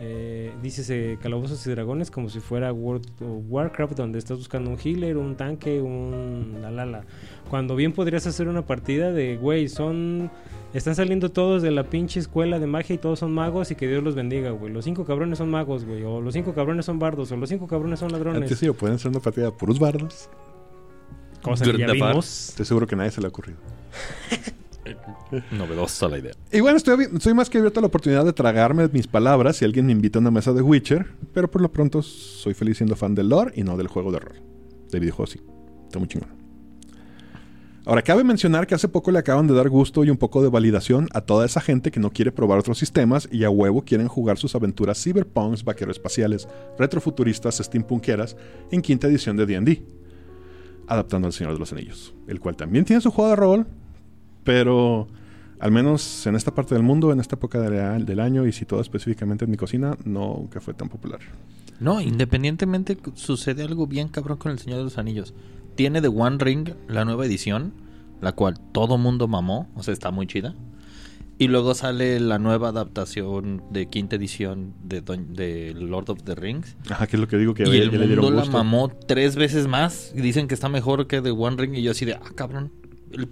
[0.00, 4.70] Eh, dices eh, calabozos y dragones como si fuera World of Warcraft donde estás buscando
[4.70, 7.04] un healer, un tanque, un la la la.
[7.50, 10.30] Cuando bien podrías hacer una partida de, güey, son
[10.72, 13.88] están saliendo todos de la pinche escuela de magia y todos son magos y que
[13.88, 14.72] Dios los bendiga, güey.
[14.72, 17.66] Los cinco cabrones son magos, güey, o los cinco cabrones son bardos, o los cinco
[17.66, 18.42] cabrones son ladrones.
[18.42, 20.28] Antes sí, o pueden ser una partida de puros bardos.
[21.42, 22.50] Cosa que ya vimos.
[22.50, 23.58] Estoy seguro que nadie se le ha ocurrido.
[25.50, 26.32] Novedosa la idea.
[26.52, 29.64] Y bueno, estoy, soy más que abierto a la oportunidad de tragarme mis palabras si
[29.64, 32.96] alguien me invita a una mesa de Witcher, pero por lo pronto soy feliz siendo
[32.96, 34.42] fan del lore y no del juego de rol.
[34.90, 35.40] De videojuegos sí.
[35.86, 36.38] Está muy chingón.
[37.88, 40.50] Ahora, cabe mencionar que hace poco le acaban de dar gusto y un poco de
[40.50, 44.08] validación a toda esa gente que no quiere probar otros sistemas y a huevo quieren
[44.08, 46.48] jugar sus aventuras cyberpunks, vaqueroespaciales,
[46.78, 48.36] retrofuturistas, steampunkeras
[48.70, 49.82] en quinta edición de D&D,
[50.86, 53.66] adaptando al Señor de los Anillos, el cual también tiene su juego de rol,
[54.48, 55.06] pero
[55.60, 58.64] al menos en esta parte del mundo, en esta época de- del año y si
[58.64, 61.20] todo específicamente en mi cocina, nunca fue tan popular.
[61.80, 65.34] No, independientemente sucede algo bien cabrón con el Señor de los Anillos.
[65.74, 67.72] Tiene The One Ring, la nueva edición,
[68.22, 70.54] la cual todo mundo mamó, o sea, está muy chida.
[71.40, 76.34] Y luego sale la nueva adaptación de quinta edición de, Don- de Lord of the
[76.34, 76.74] Rings.
[76.90, 78.42] Ajá, que es lo que digo que y ya- el ya le dieron mundo la
[78.42, 78.56] gusto.
[78.58, 80.12] mamó tres veces más.
[80.16, 81.74] Y dicen que está mejor que The One Ring.
[81.76, 82.72] Y yo así de, ah, cabrón.
[83.12, 83.28] el-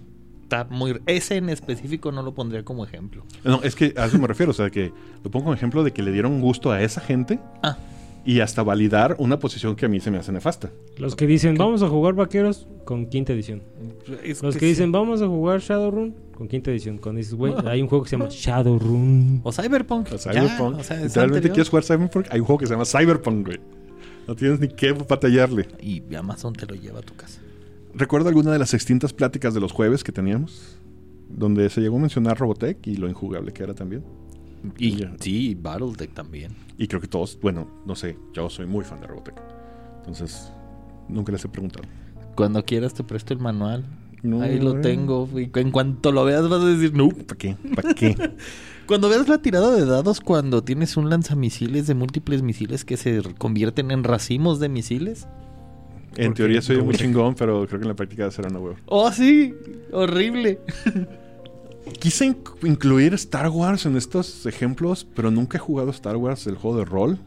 [0.47, 0.97] Está muy...
[1.07, 3.25] Ese en específico no lo pondría como ejemplo.
[3.43, 5.91] No, es que a eso me refiero, o sea, que lo pongo como ejemplo de
[5.91, 7.77] que le dieron gusto a esa gente Ah,
[8.23, 10.69] y hasta validar una posición que a mí se me hace nefasta.
[10.97, 13.61] Los que dicen, vamos a jugar vaqueros con quinta edición.
[14.23, 16.97] es Los que, dicen, vamos a jugar Shadowrun con quinta edición.
[16.97, 19.41] Cuando dices, güey, hay un juego que se llama Shadowrun.
[19.43, 20.07] O Cyberpunk.
[20.13, 20.79] O ya, Cyberpunk.
[20.79, 21.53] o sea, Literalmente anterior.
[21.55, 23.59] quieres jugar Cyberpunk, hay un juego que se llama Cyberpunk, güey.
[24.27, 25.67] No tienes ni qué batallarle.
[25.81, 27.41] Y Amazon te lo lleva a tu casa.
[27.97, 30.77] Recuerdo alguna de las extintas pláticas de los jueves que teníamos,
[31.29, 34.03] donde se llegó a mencionar Robotech y lo injugable que era también.
[34.77, 36.55] Y sí, Battletech también.
[36.77, 39.35] Y creo que todos, bueno, no sé, yo soy muy fan de Robotech.
[39.97, 40.51] Entonces,
[41.09, 41.87] nunca les he preguntado.
[42.35, 43.83] Cuando quieras te presto el manual.
[44.21, 44.81] No, Ahí lo eh.
[44.81, 45.27] tengo.
[45.35, 47.09] Y en cuanto lo veas vas a decir, no.
[47.09, 47.55] ¿Para qué?
[47.75, 48.15] ¿Para qué?
[48.85, 53.21] Cuando veas la tirada de dados, cuando tienes un lanzamisiles de múltiples misiles que se
[53.37, 55.27] convierten en racimos de misiles.
[56.17, 56.97] En teoría soy muy ¿cómo?
[56.97, 58.77] chingón, pero creo que en la práctica será una huevo.
[58.87, 59.53] Oh, sí.
[59.91, 60.59] Horrible.
[61.99, 66.55] Quise inc- incluir Star Wars en estos ejemplos, pero nunca he jugado Star Wars, el
[66.55, 67.17] juego de rol.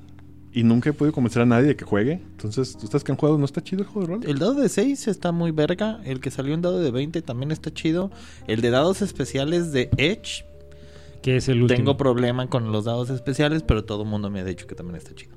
[0.53, 2.15] Y nunca he podido convencer a nadie de que juegue.
[2.33, 4.25] Entonces, ¿ustedes que han jugado no está chido el juego de rol?
[4.29, 6.01] El dado de 6 está muy verga.
[6.05, 8.11] El que salió en dado de 20 también está chido.
[8.49, 10.45] El de dados especiales de Edge.
[11.23, 11.77] Que es el último.
[11.77, 14.97] Tengo problema con los dados especiales, pero todo el mundo me ha dicho que también
[14.97, 15.37] está chido.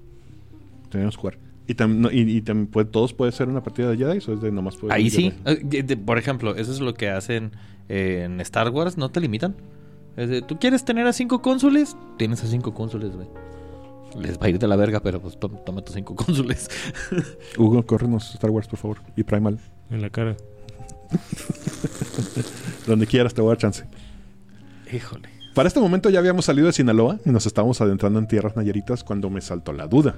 [0.90, 1.38] Tenemos que jugar.
[1.68, 4.34] Y, tam- no- y, y tam- puede- todos puede ser una partida de Jedi, o
[4.34, 5.32] es de nomás puede Ahí sí.
[5.46, 5.82] Jedi?
[5.84, 7.52] De- Por ejemplo, eso es lo que hacen
[7.90, 8.98] eh, en Star Wars.
[8.98, 9.56] No te limitan.
[10.18, 11.96] Es de, ¿Tú quieres tener a cinco cónsules?
[12.18, 13.28] Tienes a cinco cónsules, güey.
[14.20, 16.70] Les va a ir de la verga, pero pues to- toma tus cinco cónsules.
[17.58, 18.98] Hugo, córrenos Star Wars, por favor.
[19.16, 19.58] Y Primal.
[19.90, 20.36] En la cara.
[22.88, 23.86] Donde quieras te voy a dar chance.
[24.92, 25.30] Híjole.
[25.56, 29.04] Para este momento ya habíamos salido de Sinaloa y nos estábamos adentrando en tierras nayaritas
[29.04, 30.16] cuando me saltó la duda.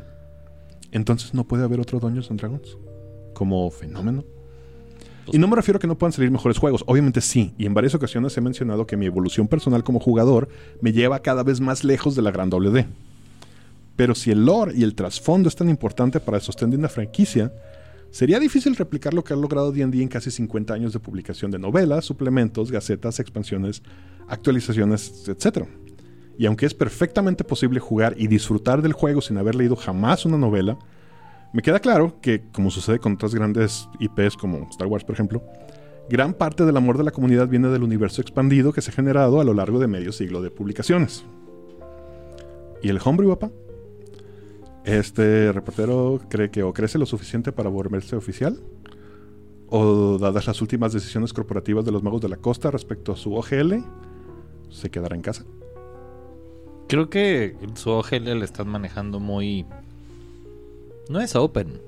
[0.95, 2.77] Entonces no puede haber otro Dungeons and Dragons
[3.33, 4.23] como fenómeno.
[5.29, 7.73] Y no me refiero a que no puedan salir mejores juegos, obviamente sí, y en
[7.73, 10.47] varias ocasiones he mencionado que mi evolución personal como jugador
[10.79, 12.85] me lleva cada vez más lejos de la gran WD.
[13.97, 16.87] Pero si el lore y el trasfondo es tan importante para el sostén de una
[16.87, 17.51] franquicia,
[18.09, 21.59] sería difícil replicar lo que ha logrado D&D en casi 50 años de publicación de
[21.59, 23.81] novelas, suplementos, gacetas, expansiones,
[24.29, 25.67] actualizaciones, etc.
[26.37, 30.37] Y aunque es perfectamente posible jugar y disfrutar del juego sin haber leído jamás una
[30.37, 30.77] novela,
[31.53, 35.41] me queda claro que, como sucede con otras grandes IPs como Star Wars, por ejemplo,
[36.09, 39.39] gran parte del amor de la comunidad viene del universo expandido que se ha generado
[39.39, 41.23] a lo largo de medio siglo de publicaciones.
[42.81, 43.51] ¿Y el homebrew, papá?
[44.83, 48.59] Este reportero cree que o crece lo suficiente para volverse oficial,
[49.67, 53.33] o dadas las últimas decisiones corporativas de los magos de la costa respecto a su
[53.33, 53.83] OGL,
[54.69, 55.45] se quedará en casa.
[56.87, 59.65] Creo que su OGL le están manejando muy...
[61.09, 61.79] No es open.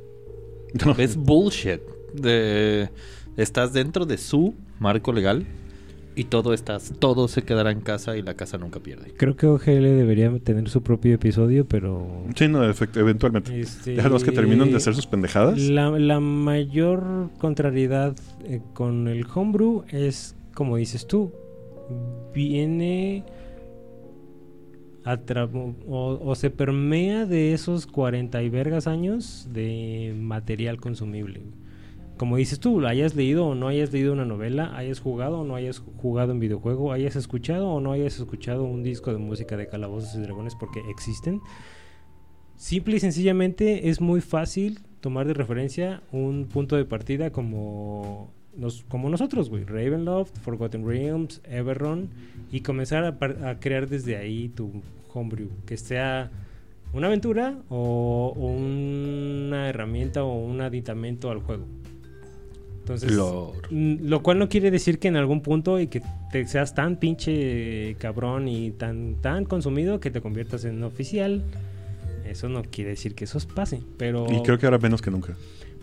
[0.97, 1.81] Es bullshit.
[2.13, 2.89] De...
[3.36, 5.45] Estás dentro de su marco legal
[6.17, 9.13] y todo estás, todo se quedará en casa y la casa nunca pierde.
[9.15, 12.23] Creo que OGL debería tener su propio episodio, pero...
[12.36, 13.60] Sí, no, eventualmente.
[13.60, 15.60] Este, Déjanos que terminen de hacer sus pendejadas.
[15.60, 21.31] La, la mayor contrariedad eh, con el homebrew es, como dices tú,
[22.33, 23.23] viene
[25.88, 31.41] o, se permea de esos 40 y vergas años de material consumible.
[32.17, 35.56] Como dices tú, hayas leído o no hayas leído una novela, hayas jugado o no
[35.56, 39.67] hayas jugado un videojuego, hayas escuchado o no hayas escuchado un disco de música de
[39.67, 41.41] calabozos y dragones porque existen.
[42.56, 48.84] Simple y sencillamente es muy fácil tomar de referencia un punto de partida como, nos,
[48.88, 49.63] como nosotros, güey.
[49.63, 52.10] Ravenloft, Forgotten Realms, Everron.
[52.52, 54.82] Y comenzar a, a crear desde ahí tu
[55.13, 55.50] homebrew.
[55.65, 56.32] Que sea
[56.93, 61.65] una aventura o, o una herramienta o un aditamento al juego.
[62.80, 63.60] Entonces, Lore.
[63.70, 66.96] Mm, Lo cual no quiere decir que en algún punto y que te seas tan
[66.96, 71.43] pinche cabrón y tan tan consumido que te conviertas en oficial.
[72.26, 75.36] Eso no quiere decir que eso pase, pero Y creo que ahora menos que nunca.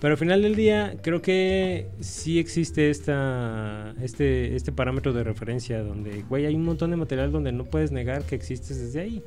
[0.05, 5.83] Pero al final del día creo que sí existe esta este este parámetro de referencia
[5.83, 9.23] donde güey hay un montón de material donde no puedes negar que existes desde ahí.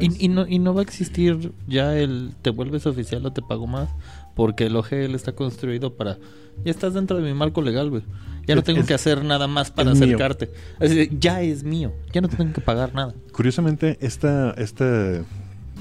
[0.00, 3.42] Y, y no, y no va a existir ya el te vuelves oficial o te
[3.42, 3.90] pago más,
[4.34, 6.16] porque el OGL está construido para...
[6.64, 8.02] Ya estás dentro de mi marco legal, güey.
[8.46, 10.50] Ya no tengo es- que hacer nada más para acercarte.
[10.80, 11.92] Es decir, ya es mío.
[12.14, 13.14] Ya no te tengo que pagar nada.
[13.32, 15.22] Curiosamente, esta, esta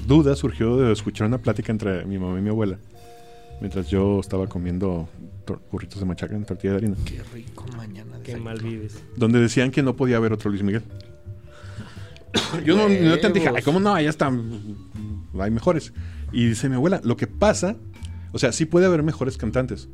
[0.06, 2.78] duda surgió de escuchar una plática entre mi mamá y mi abuela.
[3.60, 5.10] Mientras yo estaba comiendo
[5.72, 6.96] burritos de machaca en tortilla de harina.
[7.06, 8.18] Qué rico mañana.
[8.24, 9.04] Qué mal vives.
[9.16, 10.84] Donde decían que no podía haber otro Luis Miguel.
[12.66, 14.00] yo no, no te dije, ay, ¿cómo no?
[14.00, 14.78] Ya están.
[15.40, 15.94] Hay mejores.
[16.32, 17.76] Y dice mi abuela, lo que pasa,
[18.32, 19.90] o sea, sí puede haber mejores cantantes.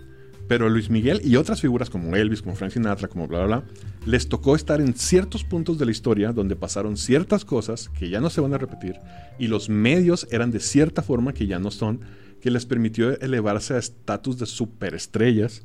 [0.47, 3.63] Pero Luis Miguel y otras figuras como Elvis, como Frank Sinatra, como bla, bla, bla,
[4.05, 8.21] les tocó estar en ciertos puntos de la historia donde pasaron ciertas cosas que ya
[8.21, 8.95] no se van a repetir
[9.39, 12.01] y los medios eran de cierta forma que ya no son,
[12.41, 15.63] que les permitió elevarse a estatus de superestrellas,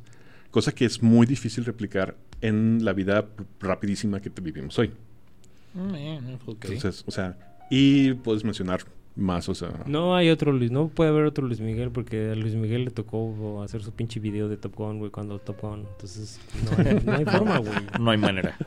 [0.49, 3.27] cosa que es muy difícil replicar en la vida
[3.59, 4.91] rapidísima que te vivimos hoy.
[5.73, 6.35] Mm.
[6.47, 7.37] Entonces, o sea,
[7.69, 8.81] y puedes mencionar
[9.15, 12.35] más, o sea, No hay otro Luis, no puede haber otro Luis Miguel porque a
[12.35, 15.85] Luis Miguel le tocó hacer su pinche video de Top Gun, güey, cuando Top Gun.
[15.91, 17.73] Entonces, no hay, no hay forma, güey.
[17.99, 18.57] No hay manera.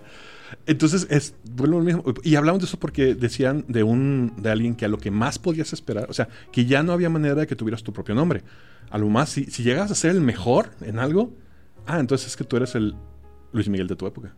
[0.67, 2.05] Entonces, es, vuelvo al mismo.
[2.23, 5.39] Y hablamos de eso porque decían de un de alguien que a lo que más
[5.39, 8.43] podías esperar, o sea, que ya no había manera de que tuvieras tu propio nombre.
[8.91, 11.33] A lo más, si, si llegas a ser el mejor en algo,
[11.87, 12.95] ah, entonces es que tú eres el
[13.53, 14.35] Luis Miguel de tu época.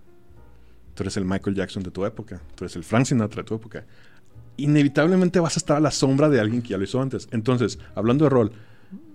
[0.95, 2.41] Tú eres el Michael Jackson de tu época.
[2.55, 3.85] Tú eres el Frank Sinatra de tu época.
[4.57, 7.29] Inevitablemente vas a estar a la sombra de alguien que ya lo hizo antes.
[7.33, 8.53] Entonces, hablando de rol,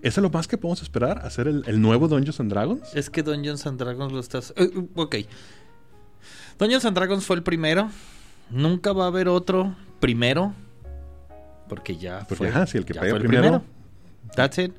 [0.00, 1.18] ¿es lo más que podemos esperar?
[1.24, 2.94] ¿Hacer el, el nuevo Dungeons and Dragons?
[2.94, 4.54] Es que Dungeons and Dragons lo estás.
[4.56, 5.16] eh, ok.
[6.58, 7.90] Dungeons and Dragons fue el primero.
[8.50, 10.52] Nunca va a haber otro primero.
[11.68, 12.48] Porque ya Porque, fue.
[12.48, 13.62] ajá, el que pega primero.
[14.36, 14.72] That's it.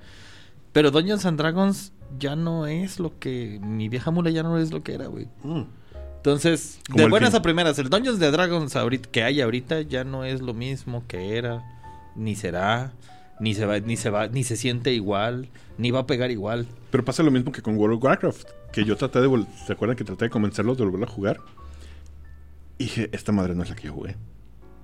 [0.72, 3.60] Pero Dungeons and Dragons ya no es lo que.
[3.64, 5.28] Mi vieja mula ya no es lo que era, güey.
[6.18, 7.40] Entonces, Como de buenas fin.
[7.40, 11.04] a primeras, el Dungeons de Dragons ahorita, que hay ahorita ya no es lo mismo
[11.08, 11.62] que era,
[12.16, 12.94] ni será,
[13.42, 16.66] ni se va, ni se va, ni se siente igual, ni va a pegar igual.
[16.92, 18.48] Pero pasa lo mismo que con World of Warcraft.
[18.72, 19.46] Que yo traté de...
[19.68, 21.40] ¿Se acuerdan que traté de convencerlos de volver a jugar?
[22.84, 24.18] Y dije, esta madre no es la que yo jugué.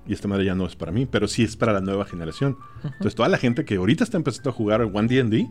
[0.06, 2.56] Y esta madre ya no es para mí, pero sí es para la nueva generación.
[2.82, 5.48] Entonces, toda la gente que ahorita está empezando a jugar One D&D,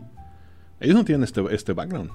[0.80, 2.10] ellos no tienen este, este background.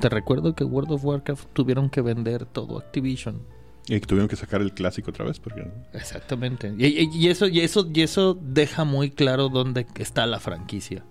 [0.00, 3.42] Te recuerdo que World of Warcraft tuvieron que vender todo Activision.
[3.86, 5.70] Y tuvieron que sacar el clásico otra vez porque...
[5.92, 6.72] Exactamente.
[6.78, 11.04] Y, y- y eso, y eso, y eso deja muy claro dónde está la franquicia.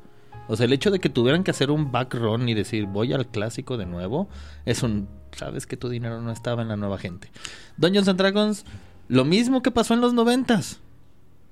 [0.47, 3.27] O sea, el hecho de que tuvieran que hacer un backrun y decir voy al
[3.27, 4.27] clásico de nuevo,
[4.65, 7.29] es un sabes que tu dinero no estaba en la nueva gente.
[7.77, 8.65] Dungeons and Dragons,
[9.07, 10.79] lo mismo que pasó en los noventas.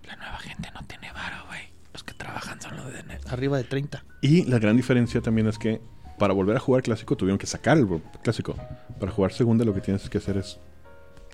[0.07, 1.61] La nueva gente no tiene varo, güey.
[1.93, 4.03] Los que trabajan son los de arriba de 30.
[4.21, 5.81] Y la gran diferencia también es que
[6.17, 7.87] para volver a jugar clásico tuvieron que sacar el
[8.21, 8.55] clásico.
[8.99, 10.59] Para jugar segunda lo que tienes que hacer es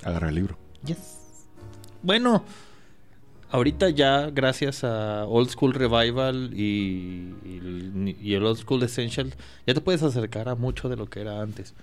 [0.03, 0.57] agarrar el libro.
[0.85, 1.45] Yes.
[2.03, 2.43] Bueno,
[3.49, 7.33] ahorita ya gracias a Old School Revival y,
[8.21, 9.33] y el Old School Essential,
[9.65, 11.73] ya te puedes acercar a mucho de lo que era antes.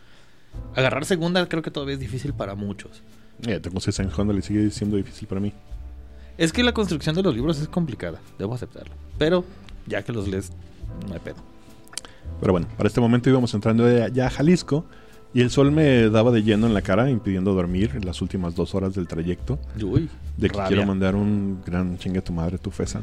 [0.74, 3.02] Agarrar segunda creo que todavía es difícil para muchos.
[3.40, 5.52] Ya tengo 6 años jugando y sigue siendo difícil para mí.
[6.38, 8.94] Es que la construcción de los libros es complicada, debo aceptarlo.
[9.18, 9.44] Pero
[9.86, 10.50] ya que los lees,
[11.08, 11.36] no hay pedo.
[12.40, 14.84] Pero bueno, para este momento íbamos entrando ya ya a Jalisco
[15.34, 18.54] y el sol me daba de lleno en la cara, impidiendo dormir en las últimas
[18.54, 19.58] dos horas del trayecto.
[19.82, 20.68] Uy, De que rabia.
[20.68, 23.02] quiero mandar un gran chingue a tu madre, tu fesa.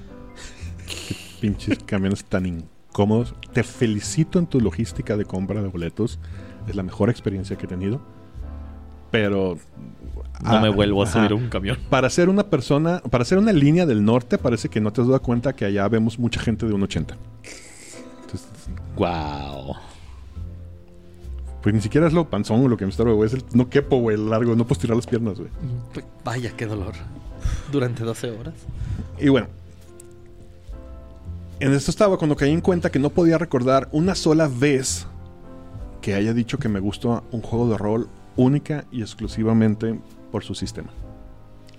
[0.88, 3.34] Qué pinches camiones tan incómodos.
[3.54, 6.20] Te felicito en tu logística de compra de boletos.
[6.70, 8.00] Es la mejor experiencia que he tenido.
[9.12, 9.58] Pero.
[10.42, 11.14] No ah, me vuelvo a ajá.
[11.20, 11.78] subir a un camión.
[11.90, 15.08] Para ser una persona, para ser una línea del norte, parece que no te has
[15.08, 17.16] dado cuenta que allá vemos mucha gente de 1,80.
[18.22, 18.48] Entonces,
[18.96, 19.76] Wow.
[21.62, 23.28] pues ni siquiera es lo panzón o lo que me estorba, güey.
[23.28, 24.56] Es el, no quepo, güey, el largo.
[24.56, 25.50] No puedo estirar las piernas, güey.
[26.24, 26.94] Vaya, qué dolor.
[27.72, 28.54] Durante 12 horas.
[29.20, 29.48] Y bueno,
[31.60, 35.06] en esto estaba cuando caí en cuenta que no podía recordar una sola vez
[36.02, 40.00] que haya dicho que me gustó un juego de rol única y exclusivamente
[40.32, 40.90] por su sistema.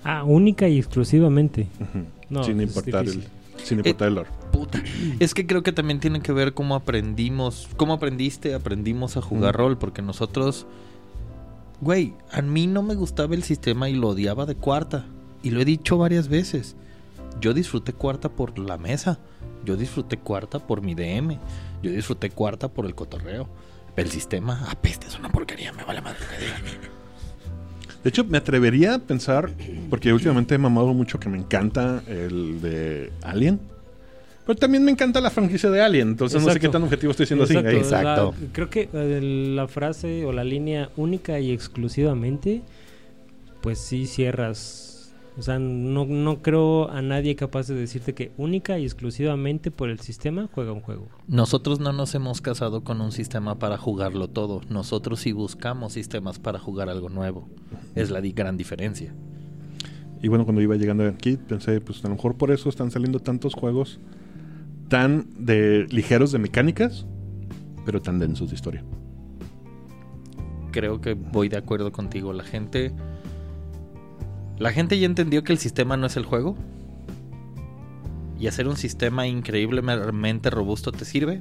[0.05, 1.69] Ah, única y exclusivamente.
[1.81, 2.05] Ujú.
[2.29, 3.25] No, sin es importar el,
[3.63, 4.31] sin importar el lore.
[4.53, 4.83] Puta.
[5.21, 9.55] Es que creo que también tiene que ver cómo aprendimos, cómo aprendiste, aprendimos a jugar
[9.55, 9.59] Mm.
[9.59, 10.67] rol, porque nosotros,
[11.81, 15.07] güey, a mí no me gustaba el sistema y lo odiaba de cuarta.
[15.43, 16.77] Y lo he dicho varias veces.
[17.41, 19.19] Yo disfruté cuarta por la mesa.
[19.65, 21.39] Yo disfruté cuarta por mi DM.
[21.83, 23.49] Yo disfruté cuarta por el cotorreo.
[23.97, 26.19] El sistema, apeste, es una porquería, me vale madre.
[28.03, 29.51] De hecho, me atrevería a pensar,
[29.91, 33.61] porque últimamente he mamado mucho que me encanta el de Alien.
[34.47, 37.27] Pero también me encanta la franquicia de Alien, entonces no sé qué tan objetivo estoy
[37.27, 37.55] siendo así.
[37.57, 37.77] Exacto, Ahí.
[37.77, 38.35] Exacto.
[38.41, 39.21] la- creo que eh,
[39.55, 42.63] la frase o la línea única y exclusivamente,
[43.61, 44.87] pues sí cierras.
[45.39, 49.89] O sea, no, no creo a nadie capaz de decirte que única y exclusivamente por
[49.89, 51.09] el sistema juega un juego.
[51.29, 54.61] Nosotros no nos hemos casado con un sistema para jugarlo todo.
[54.69, 57.49] Nosotros sí buscamos sistemas para jugar algo nuevo.
[57.95, 59.15] Es la di- gran diferencia.
[60.23, 63.21] Y bueno, cuando iba llegando aquí, pensé, pues a lo mejor por eso están saliendo
[63.21, 63.99] tantos juegos
[64.89, 67.07] tan de ligeros de mecánicas,
[67.87, 68.85] pero tan densos de historia.
[70.73, 72.33] Creo que voy de acuerdo contigo.
[72.33, 72.93] La gente.
[74.61, 76.55] La gente ya entendió que el sistema no es el juego.
[78.39, 81.41] Y hacer un sistema increíblemente robusto te sirve.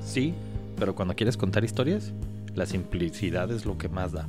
[0.00, 0.32] Sí,
[0.78, 2.12] pero cuando quieres contar historias,
[2.54, 4.28] la simplicidad es lo que más da.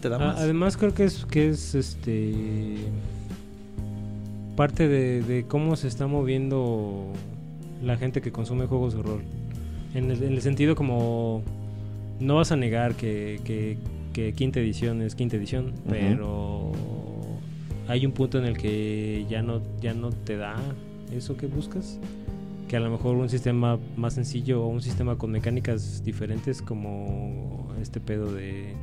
[0.00, 0.38] Te da más.
[0.38, 2.76] además creo que es que es este
[4.56, 7.12] parte de, de cómo se está moviendo
[7.82, 9.22] la gente que consume juegos de rol.
[9.94, 11.42] En el, en el sentido como
[12.20, 13.76] no vas a negar que, que-
[14.12, 16.72] que quinta edición es quinta edición, pero
[17.88, 20.56] hay un punto en el que ya no, ya no te da
[21.12, 21.98] eso que buscas.
[22.68, 27.72] Que a lo mejor un sistema más sencillo o un sistema con mecánicas diferentes como
[27.80, 28.74] este pedo de,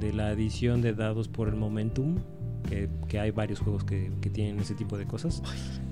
[0.00, 2.16] de la adición de dados por el momentum,
[2.68, 5.42] que, que hay varios juegos que, que tienen ese tipo de cosas.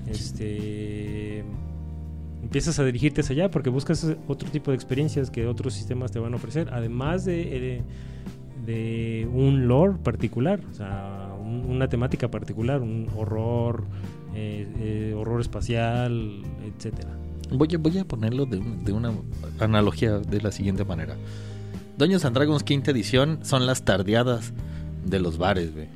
[0.07, 1.45] Este
[2.43, 6.19] empiezas a dirigirte hacia allá porque buscas otro tipo de experiencias que otros sistemas te
[6.19, 7.81] van a ofrecer, además de, eh,
[8.65, 13.83] de un lore particular, o sea, un- una temática particular, un horror,
[14.35, 17.09] eh, eh, horror espacial, etcétera.
[17.51, 19.11] Voy a, voy a ponerlo de, un- de una
[19.59, 21.15] analogía de la siguiente manera.
[21.97, 24.53] Dungeons and Dragons quinta edición son las tardeadas
[25.05, 25.87] de los bares, güey.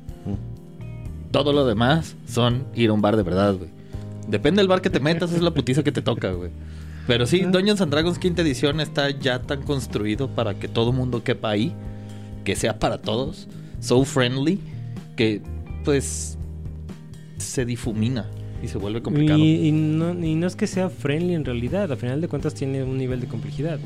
[1.30, 3.70] Todo lo demás son ir a un bar de verdad, güey.
[4.28, 6.50] Depende del bar que te metas, es la putiza que te toca, güey.
[7.06, 11.22] Pero sí, Dungeons and Dragons quinta edición está ya tan construido para que todo mundo
[11.22, 11.72] quepa ahí,
[12.44, 13.46] que sea para todos,
[13.80, 14.60] so friendly,
[15.16, 15.42] que
[15.84, 16.38] pues
[17.38, 18.30] se difumina
[18.62, 19.38] y se vuelve complicado.
[19.38, 22.54] Y, y no, y no es que sea friendly en realidad, a final de cuentas
[22.54, 23.78] tiene un nivel de complejidad.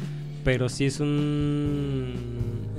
[0.45, 2.15] Pero sí es un.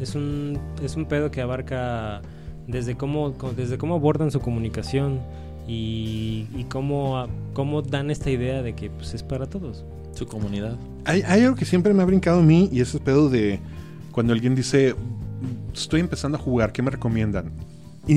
[0.02, 2.22] Es un, es un pedo que abarca
[2.68, 5.20] desde cómo, desde cómo abordan su comunicación
[5.68, 9.86] y, y cómo, cómo dan esta idea de que pues, es para todos.
[10.14, 10.76] Su comunidad.
[11.06, 13.60] Hay, hay algo que siempre me ha brincado a mí y ese pedo de
[14.12, 14.96] cuando alguien dice,
[15.74, 17.52] estoy empezando a jugar, ¿qué me recomiendan?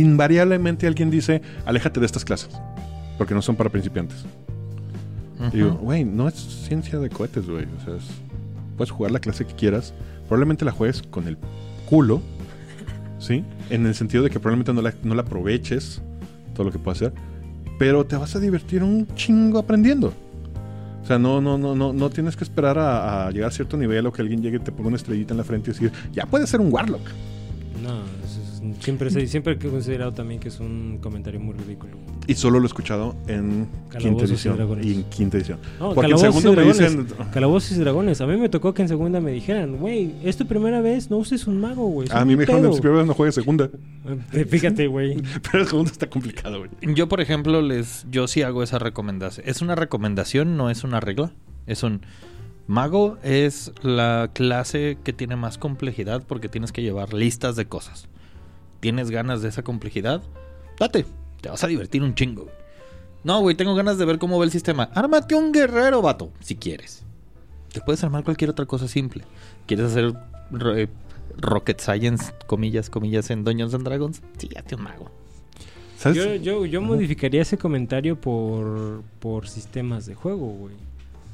[0.01, 2.51] Invariablemente alguien dice, aléjate de estas clases,
[3.16, 4.24] porque no son para principiantes.
[5.53, 7.64] Y Digo, güey, no es ciencia de cohetes, güey.
[7.80, 8.05] O sea, es-
[8.76, 9.92] puedes jugar la clase que quieras.
[10.26, 11.36] Probablemente la juegues con el
[11.86, 12.22] culo,
[13.18, 13.45] ¿sí?
[13.70, 16.01] En el sentido de que probablemente no la, no la aproveches,
[16.55, 17.12] todo lo que puedas hacer.
[17.78, 20.12] Pero te vas a divertir un chingo aprendiendo.
[21.03, 23.76] O sea, no, no, no, no, no tienes que esperar a, a llegar a cierto
[23.76, 25.92] nivel o que alguien llegue y te ponga una estrellita en la frente y decir,
[26.12, 27.03] ya puedes ser un Warlock.
[27.82, 28.01] No,
[28.80, 31.92] siempre, se- siempre he considerado también que es un comentario muy ridículo.
[32.26, 34.78] Y solo lo he escuchado en quinta Calabozos edición.
[34.82, 35.58] Y en quinta edición.
[35.78, 37.08] No, Porque en Calabozos y segundo me Dragones.
[37.08, 37.30] dicen.
[37.32, 38.20] Calabozos y dragones.
[38.20, 41.18] A mí me tocó que en segunda me dijeran, güey, es tu primera vez, no
[41.18, 42.08] uses un mago, güey.
[42.10, 42.74] A mí me dijeron pedo".
[42.74, 43.68] en primera vez no juegues segunda.
[44.32, 45.16] Eh, Fíjate, güey.
[45.50, 46.70] Pero el segundo está complicado, güey.
[46.94, 49.46] Yo, por ejemplo, les, yo sí hago esa recomendación.
[49.48, 51.32] Es una recomendación, no es una regla.
[51.66, 52.02] Es un
[52.66, 58.08] mago es la clase que tiene más complejidad porque tienes que llevar listas de cosas.
[58.85, 60.20] ¿Tienes ganas de esa complejidad?
[60.78, 61.07] Date,
[61.41, 62.51] te vas a divertir un chingo.
[63.22, 64.91] No, güey, tengo ganas de ver cómo va el sistema.
[64.93, 67.03] Ármate un guerrero, vato, si quieres.
[67.72, 69.24] Te puedes armar cualquier otra cosa simple.
[69.66, 70.12] ¿Quieres hacer
[70.76, 70.89] eh,
[71.39, 74.20] rocket science, comillas, comillas, en Dungeons and Dragons?
[74.37, 75.11] Sí, hazte un mago.
[75.97, 76.18] ¿Sabes?
[76.18, 80.74] Yo, yo, yo modificaría ese comentario por, por sistemas de juego, güey.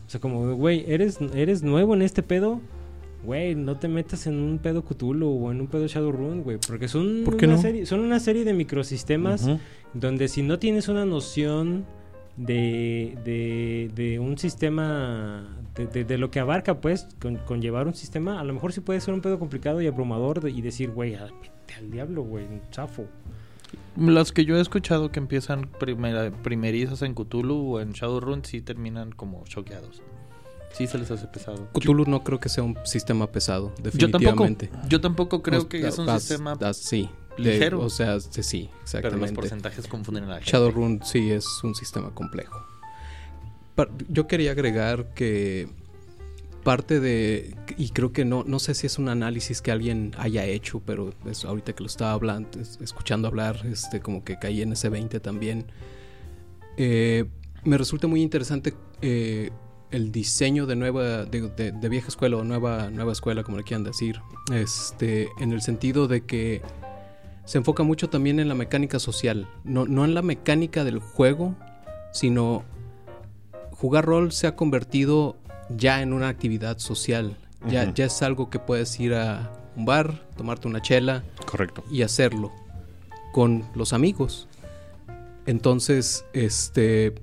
[0.06, 2.60] O sea, como, güey, ¿eres, ¿eres nuevo en este pedo?
[3.24, 6.58] Güey, no te metas en un pedo Cthulhu o en un pedo Shadowrun, güey.
[6.66, 7.60] Porque son, ¿Por qué una no?
[7.62, 9.46] serie, son una serie de microsistemas
[9.92, 11.84] donde si no tienes una noción
[12.36, 17.86] de, de, de un sistema, de, de- de lo que abarca, pues, con, con llevar
[17.86, 20.90] un sistema, a lo mejor sí puede ser un pedo complicado y abrumador y decir,
[20.90, 21.32] güey, al
[21.90, 23.04] diablo, güey, un chafo.
[23.96, 28.62] Las que yo he escuchado que empiezan primera, primerizas en Cthulhu o en Shadowrun sí
[28.62, 30.02] terminan como choqueados.
[30.72, 31.68] Sí se les hace pesado.
[31.72, 34.70] Cthulhu no creo que sea un sistema pesado, Yo tampoco, definitivamente.
[34.88, 37.80] yo tampoco creo O- que es un das- sistema, das- sí, ligero.
[37.80, 39.34] o sea, sí, sí, pero los exactamente.
[39.34, 40.50] porcentajes confunden a la gente.
[40.50, 42.58] Shadowrun sí es un sistema complejo.
[44.08, 45.66] Yo quería agregar que
[46.62, 50.44] parte de y creo que no no sé si es un análisis que alguien haya
[50.44, 54.60] hecho, pero es ahorita que lo estaba hablando, es- escuchando hablar, este como que caí
[54.60, 55.64] en ese 20 también.
[56.76, 57.24] Eh,
[57.64, 59.50] me resulta muy interesante eh,
[59.90, 63.64] el diseño de nueva de, de- de vieja escuela o nueva nueva escuela como le
[63.64, 64.20] quieran decir,
[64.52, 66.62] este en el sentido de que
[67.44, 71.56] se enfoca mucho también en la mecánica social, no, no en la mecánica del juego,
[72.12, 72.62] sino
[73.72, 75.36] jugar rol se ha convertido
[75.76, 77.36] ya en una actividad social.
[77.68, 81.84] Ya, ya es algo que puedes ir a un bar, tomarte una chela Correcto.
[81.90, 82.52] y hacerlo
[83.32, 84.48] con los amigos.
[85.46, 87.14] Entonces, este,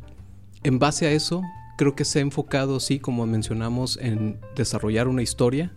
[0.64, 1.42] en base a eso,
[1.78, 5.72] creo que se ha enfocado, sí, como mencionamos, en desarrollar una historia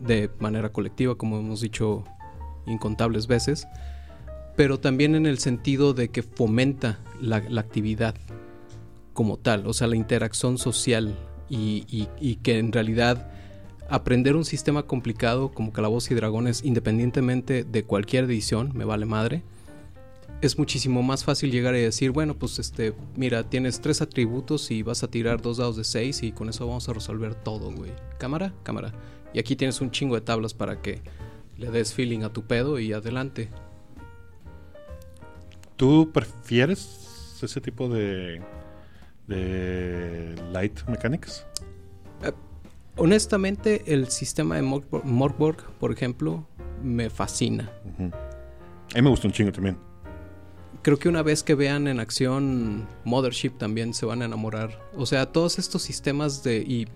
[0.00, 2.04] de manera colectiva, como hemos dicho
[2.66, 3.66] incontables veces,
[4.56, 8.14] pero también en el sentido de que fomenta la, la actividad
[9.12, 11.14] como tal, o sea, la interacción social
[11.48, 13.30] y, y- y que en realidad
[13.88, 19.42] aprender un sistema complicado como Calabozos y Dragones, independientemente de cualquier edición, me vale madre,
[20.40, 24.82] es muchísimo más fácil llegar y decir, bueno, pues este, mira, tienes tres atributos y
[24.82, 27.92] vas a tirar dos dados de seis y con eso vamos a resolver todo, güey.
[28.18, 28.92] Cámara, cámara.
[29.32, 31.00] Y aquí tienes un chingo de tablas para que
[31.56, 33.48] le des feeling a tu pedo y adelante.
[35.76, 38.40] ¿Tú prefieres ese tipo de,
[39.26, 41.46] de light mechanics?
[42.98, 46.46] Honestamente, el sistema de Morkborg, por ejemplo,
[46.82, 47.70] me fascina.
[47.98, 49.76] A mí me gusta un chingo también.
[50.86, 54.88] Creo que una vez que vean en acción Mothership también se van a enamorar.
[54.94, 56.58] O sea, todos estos sistemas de...
[56.58, 56.86] Y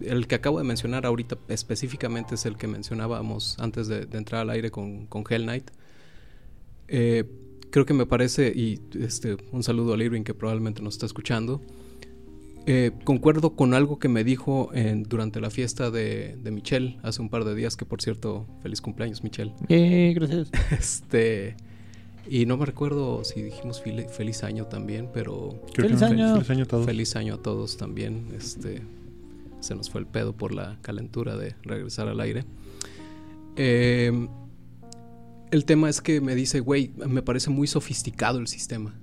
[0.00, 4.40] el que acabo de mencionar ahorita específicamente es el que mencionábamos antes de, de entrar
[4.40, 5.70] al aire con, con Hell Knight.
[6.88, 7.24] Eh,
[7.68, 11.60] creo que me parece, y este, un saludo a Irving que probablemente nos está escuchando.
[12.64, 17.20] Eh, concuerdo con algo que me dijo en, durante la fiesta de, de, Michelle hace
[17.20, 19.52] un par de días, que por cierto, feliz cumpleaños, Michelle.
[19.68, 20.50] Eh, gracias.
[20.70, 21.56] Este.
[22.32, 25.60] Y no me recuerdo si dijimos feliz año también, pero.
[25.74, 26.34] Feliz año.
[26.36, 26.86] feliz año a todos.
[26.86, 28.28] Feliz año a todos también.
[28.38, 28.82] Este.
[29.58, 32.44] Se nos fue el pedo por la calentura de regresar al aire.
[33.56, 34.28] Eh,
[35.50, 38.94] el tema es que me dice, güey, me parece muy sofisticado el sistema.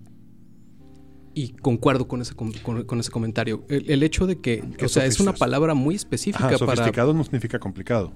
[1.33, 3.65] Y concuerdo con ese, con, con ese comentario.
[3.67, 7.17] El, el, hecho de que, o sea, es una palabra muy específica Ajá, sofisticado para...
[7.17, 8.13] no significa complicado.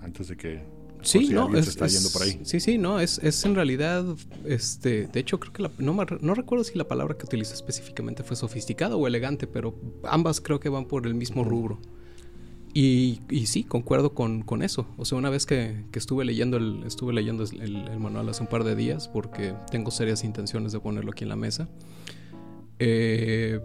[0.00, 0.62] Antes de que
[1.04, 2.40] sí, si no, es, se está es- yendo por ahí.
[2.44, 4.04] Sí, sí, no, es, es en realidad,
[4.46, 8.22] este, de hecho creo que la- no, no recuerdo si la palabra que utilizó específicamente
[8.22, 9.74] fue sofisticado o elegante, pero
[10.04, 11.78] ambas creo que van por el mismo rubro.
[12.76, 14.88] Y, y sí, concuerdo con, con eso.
[14.96, 18.42] O sea, una vez que, que estuve leyendo el, estuve leyendo el, el manual hace
[18.42, 21.68] un par de días, porque tengo serias intenciones de ponerlo aquí en la mesa,
[22.80, 23.60] eh,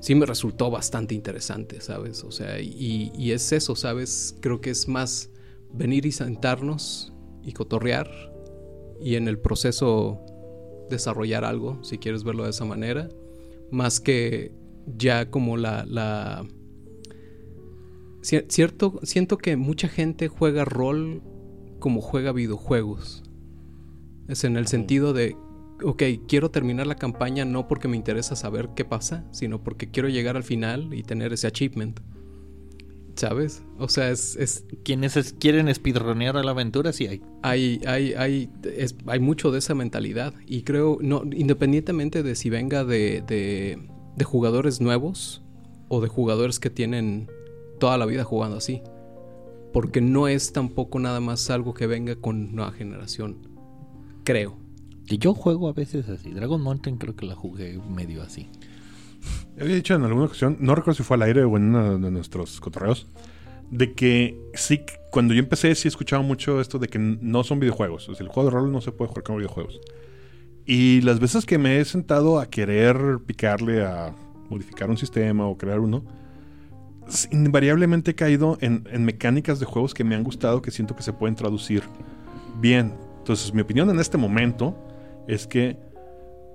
[0.00, 2.24] sí me resultó bastante interesante, ¿sabes?
[2.24, 4.34] O sea, y, y es eso, ¿sabes?
[4.40, 5.30] Creo que es más
[5.72, 7.12] venir y sentarnos
[7.42, 8.10] y cotorrear
[9.00, 10.20] y en el proceso
[10.90, 13.08] desarrollar algo, si quieres verlo de esa manera,
[13.70, 14.52] más que
[14.96, 15.84] ya como la...
[15.86, 16.46] la
[18.22, 21.22] Cier- cierto, siento que mucha gente juega rol
[21.78, 23.22] como juega videojuegos.
[24.26, 25.36] Es en el sentido de,
[25.84, 30.08] ok, quiero terminar la campaña no porque me interesa saber qué pasa, sino porque quiero
[30.08, 32.00] llegar al final y tener ese achievement.
[33.18, 33.64] ¿Sabes?
[33.78, 37.20] O sea, es, es Quienes es- quieren speedronear a la aventura, sí hay.
[37.42, 40.32] hay, hay, hay, es- hay mucho de esa mentalidad.
[40.46, 43.78] Y creo, no, independientemente de si venga de, de,
[44.16, 45.42] de jugadores nuevos
[45.88, 47.28] o de jugadores que tienen
[47.80, 48.82] toda la vida jugando así.
[49.72, 53.38] Porque no es tampoco nada más algo que venga con nueva generación.
[54.22, 54.56] Creo.
[55.08, 56.30] Y yo juego a veces así.
[56.30, 58.48] Dragon Mountain creo que la jugué medio así.
[59.60, 62.10] Había dicho en alguna ocasión, no recuerdo si fue al aire o en uno de
[62.10, 63.06] nuestros cotorreos,
[63.70, 68.08] de que sí, cuando yo empecé sí escuchaba mucho esto de que no son videojuegos.
[68.08, 69.80] O sea, el juego de rol no se puede jugar como videojuegos.
[70.64, 74.14] Y las veces que me he sentado a querer picarle a
[74.48, 76.04] modificar un sistema o crear uno,
[77.30, 81.02] invariablemente he caído en, en mecánicas de juegos que me han gustado que siento que
[81.02, 81.82] se pueden traducir
[82.60, 82.94] bien.
[83.18, 84.76] Entonces, mi opinión en este momento
[85.26, 85.76] es que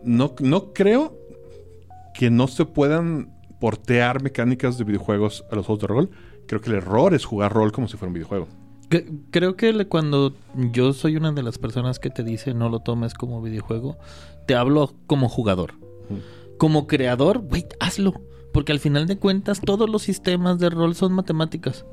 [0.03, 1.17] no, no creo
[2.14, 6.09] que no se puedan portear mecánicas de videojuegos a los juegos de rol.
[6.47, 8.47] Creo que el error es jugar rol como si fuera un videojuego.
[9.32, 10.34] Creo que cuando
[10.72, 13.97] yo soy una de las personas que te dice no lo tomes como videojuego,
[14.45, 15.76] te hablo como jugador.
[16.57, 18.14] Como creador, güey, hazlo.
[18.51, 21.86] Porque al final de cuentas todos los sistemas de rol son matemáticas.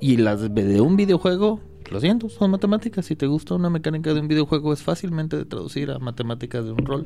[0.00, 1.60] Y las de un videojuego,
[1.90, 3.06] lo siento, son matemáticas.
[3.06, 6.72] Si te gusta una mecánica de un videojuego es fácilmente de traducir a matemáticas de
[6.72, 7.04] un rol.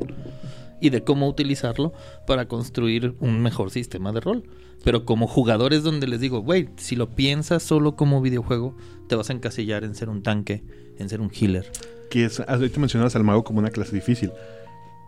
[0.81, 1.93] Y de cómo utilizarlo
[2.27, 4.45] para construir un mejor sistema de rol.
[4.85, 8.77] Pero como jugador es donde les digo, güey, si lo piensas solo como videojuego,
[9.09, 10.63] te vas a encasillar en ser un tanque,
[10.99, 11.71] en ser un healer.
[12.11, 14.31] Que es, ahorita mencionabas al mago como una clase difícil.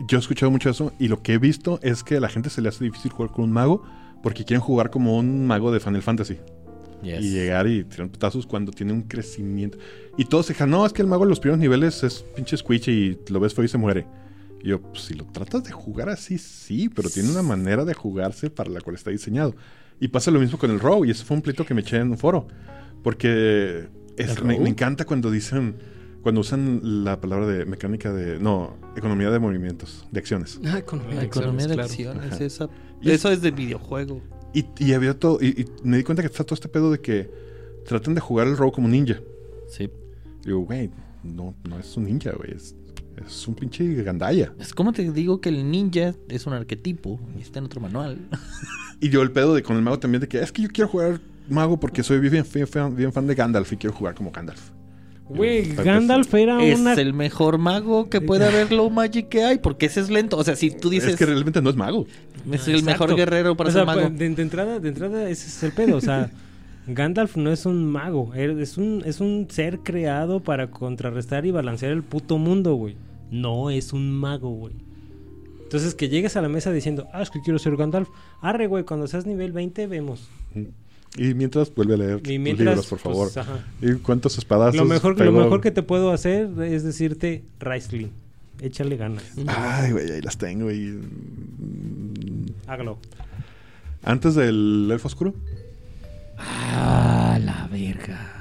[0.09, 2.49] Yo he escuchado mucho eso y lo que he visto es que a la gente
[2.49, 3.83] se le hace difícil jugar con un mago
[4.23, 6.39] porque quieren jugar como un mago de Final Fantasy.
[7.03, 9.79] Y llegar y tirar putazos cuando tiene un crecimiento.
[10.17, 12.57] Y todos se dejan, no, es que el mago en los primeros niveles es pinche
[12.57, 12.91] squishy
[13.29, 14.07] y lo ves feo y se muere.
[14.63, 17.95] Y yo, pues si lo tratas de jugar así, sí, pero tiene una manera de
[17.95, 19.55] jugarse para la cual está diseñado.
[20.01, 21.97] Y pasa lo mismo con el Row, y ese fue un pleito que me eché
[21.99, 22.49] en un foro.
[23.03, 25.77] Porque es- ¿El me, me encanta cuando dicen,
[26.23, 30.59] cuando usan la palabra de mecánica de, no, economía de movimientos, de acciones.
[30.67, 32.69] Ah, economía de economía de acciones, esa,
[33.01, 34.21] Y es- eso es de videojuego.
[34.55, 37.01] Y, y había todo, y, y me di cuenta que está todo este pedo de
[37.01, 37.31] que
[37.87, 39.21] tratan de jugar el Row como ninja.
[39.69, 39.91] Sí.
[40.45, 40.91] Digo, güey,
[41.23, 42.53] no, no es un ninja, güey.
[42.55, 42.75] Es,
[43.27, 44.53] es un pinche gandalla.
[44.59, 48.19] Es como te digo que el ninja es un arquetipo y está en otro manual.
[48.99, 50.89] Y yo el pedo de con el mago también de que es que yo quiero
[50.89, 51.21] jugar
[51.51, 54.71] mago porque soy bien, bien, fan- bien fan de Gandalf y quiero jugar como Gandalf.
[55.29, 56.95] Güey, Para Gandalf era es una...
[56.95, 60.39] el mejor mago que puede haber low magic que hay, porque ese es lento.
[60.39, 62.07] O sea, si tú dices es que realmente no es mago.
[62.53, 63.05] Es el Exacto.
[63.05, 64.01] mejor guerrero para O sea, ser mago.
[64.09, 65.97] pues, De, de entrada, de entrada, ese es el pedo.
[65.97, 66.31] O sea,
[66.87, 68.33] Gandalf no es un mago.
[68.35, 72.97] Es un, es un ser creado para contrarrestar y balancear el puto mundo, güey.
[73.31, 74.75] No es un mago, güey.
[75.63, 78.09] Entonces, que llegues a la mesa diciendo, ah, es que quiero ser Gandalf.
[78.41, 80.29] Arre, güey, cuando seas nivel 20, vemos.
[81.19, 83.27] Y mientras vuelve a leer Y mientras, libros, por favor.
[83.33, 83.65] pues, ajá.
[83.83, 84.77] ¿Y cuántos espadazos?
[84.77, 88.11] Lo mejor, lo mejor que te puedo hacer es decirte, Raistlin,
[88.61, 89.25] échale ganas.
[89.49, 90.71] Ay, güey, ahí las tengo.
[90.71, 91.01] Y...
[92.67, 92.99] Hágalo.
[94.03, 95.35] Antes del elfo oscuro.
[96.39, 98.33] la verga.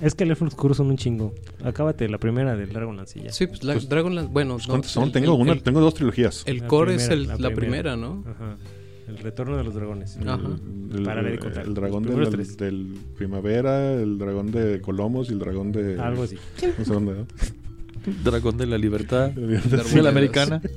[0.00, 1.32] Es que el Elfo Oscuro son un chingo.
[1.64, 3.32] Acábate la primera del Dragonlance y ya.
[3.32, 5.04] Sí, pues la Pues, Dragonlance, bueno, no, ¿Cuántas son?
[5.04, 6.42] el- tengo, el- una, el- tengo dos trilogías.
[6.46, 7.94] El La core es primera, el- la la, primera.
[7.94, 8.24] primera, ¿no?
[8.28, 8.56] Ajá.
[9.06, 10.16] El retorno de los dragones.
[10.16, 10.40] Ajá.
[10.92, 11.66] El, Para de el- contar.
[11.66, 16.00] el dragón del, del Primavera, el dragón de Colomos y el dragón de...
[16.00, 16.36] Algo así.
[16.78, 17.26] No sé dónde, ¿no?
[18.24, 19.30] Dragón de la libertad.
[19.30, 19.58] De
[19.94, 20.60] De la americana.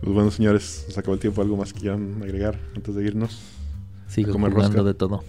[0.00, 1.42] Pues bueno, señores, nos acabó el tiempo.
[1.42, 3.38] ¿Algo más que quieran agregar antes de irnos?
[4.08, 4.88] Sigo Comer jugando rosca.
[4.88, 5.24] de todo.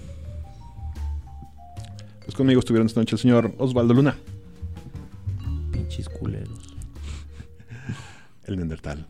[2.24, 4.16] Pues conmigo estuvieron esta noche el señor Osvaldo Luna,
[5.72, 6.76] Pinches culeros.
[8.46, 9.08] el Nendertal.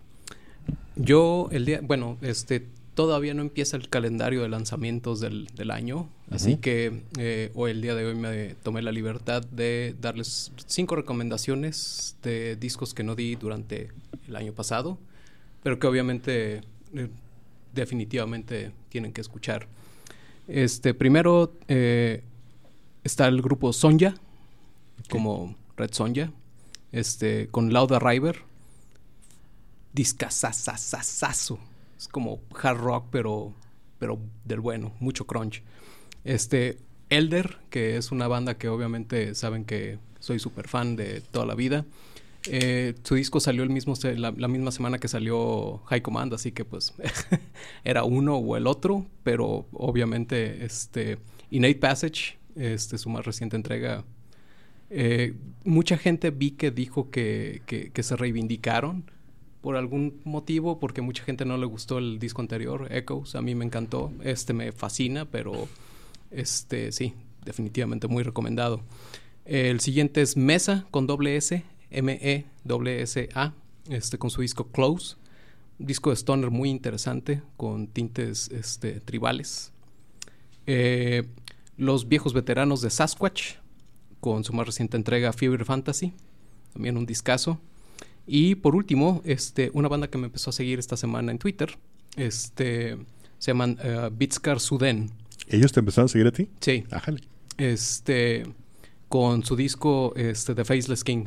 [0.96, 6.08] Yo, el día, bueno, este, todavía no empieza el calendario de lanzamientos del, del año,
[6.32, 10.96] así que eh, hoy, el día de hoy, me tomé la libertad de darles cinco
[10.96, 13.90] recomendaciones de discos que no di durante
[14.28, 14.98] el año pasado,
[15.64, 16.62] pero que obviamente,
[16.94, 17.10] eh,
[17.74, 19.68] definitivamente tienen que escuchar.
[20.48, 22.24] Este, primero eh,
[23.04, 24.16] está el grupo Sonja,
[25.10, 26.32] como Red Sonja,
[26.92, 28.50] este, con Loud Arriver
[29.94, 31.60] discazazazazazo.
[31.98, 33.54] Es como hard rock, pero,
[33.98, 35.62] pero del bueno, mucho crunch.
[36.24, 36.78] Este,
[37.10, 41.56] Elder, que es una banda que obviamente saben que soy súper fan de toda la
[41.56, 41.86] vida.
[42.52, 46.66] Eh, su disco salió el mismo la misma semana que salió High Command, así que
[46.66, 46.94] pues
[47.84, 51.20] era uno o el otro, pero obviamente este
[51.52, 54.04] Innate Passage, este su más reciente entrega,
[54.90, 55.34] eh,
[55.64, 59.04] mucha gente vi que dijo que, que- que se reivindicaron
[59.62, 63.36] por algún motivo, porque mucha gente no le gustó el disco anterior, Echoes.
[63.36, 65.68] A mí me encantó, este me fascina, pero
[66.32, 67.14] este sí,
[67.46, 68.82] definitivamente muy recomendado.
[69.46, 73.54] El siguiente es Mesa con doble S, M-E-S-S-A,
[73.90, 75.16] este, con su disco Close.
[75.80, 79.72] Un disco de Stoner muy interesante, con tintes este, tribales.
[80.68, 81.24] Eh,
[81.78, 83.54] los viejos veteranos de Sasquatch,
[84.20, 86.14] con su más reciente entrega Fever Fantasy,
[86.74, 87.60] también un discazo.
[88.28, 91.78] Y por último, este, una banda que me empezó a seguir esta semana en Twitter,
[92.16, 92.98] este,
[93.40, 95.10] se llaman eh, Bitskar Suden.
[95.48, 96.50] ¿Ellos te empezaron a seguir a ti?
[96.60, 97.22] Sí, Ájale.
[97.58, 98.44] este,
[99.08, 101.26] con su disco este, The Faceless King.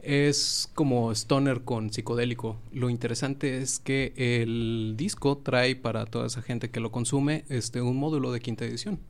[0.00, 2.56] Es como stoner con psicodélico.
[2.72, 7.82] Lo interesante es que el disco trae para toda esa gente que lo consume este,
[7.82, 9.00] un módulo de quinta edición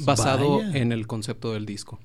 [0.00, 0.78] basado Vaya.
[0.78, 1.98] en el concepto del disco.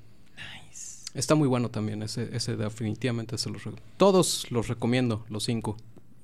[1.14, 3.62] Está muy bueno también, ese, ese definitivamente se los
[3.96, 5.76] todos los recomiendo, los cinco.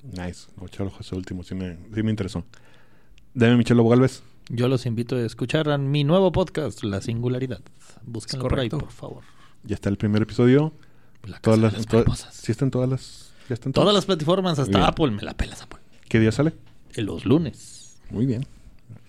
[0.02, 0.48] Nice.
[0.60, 2.44] A ese último, sí me, sí me interesó.
[3.34, 4.22] Deme Michel Lobo Galvez.
[4.48, 7.60] Yo los invito a escuchar a mi nuevo podcast, La Singularidad.
[8.04, 8.78] Búsquenlo por ahí, correcto.
[8.78, 9.22] por favor.
[9.62, 10.72] Ya está el primer episodio.
[11.24, 12.34] La casa Todas de las, mariposas.
[12.34, 13.32] sí están todas las...
[13.48, 13.94] ¿Ya están Todas todas?
[13.94, 14.88] las plataformas, hasta bien.
[14.88, 15.10] Apple.
[15.10, 15.80] Me la pelas, Apple.
[16.08, 16.52] ¿Qué día sale?
[16.96, 17.96] Los lunes.
[18.10, 18.46] Muy bien.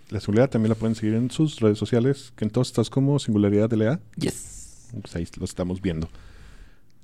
[0.10, 3.70] La Singularidad también la pueden seguir en sus redes sociales, que entonces estás como Singularidad
[3.70, 4.00] de Lea.
[4.18, 4.90] Yes.
[5.02, 6.10] Pues ahí lo estamos viendo.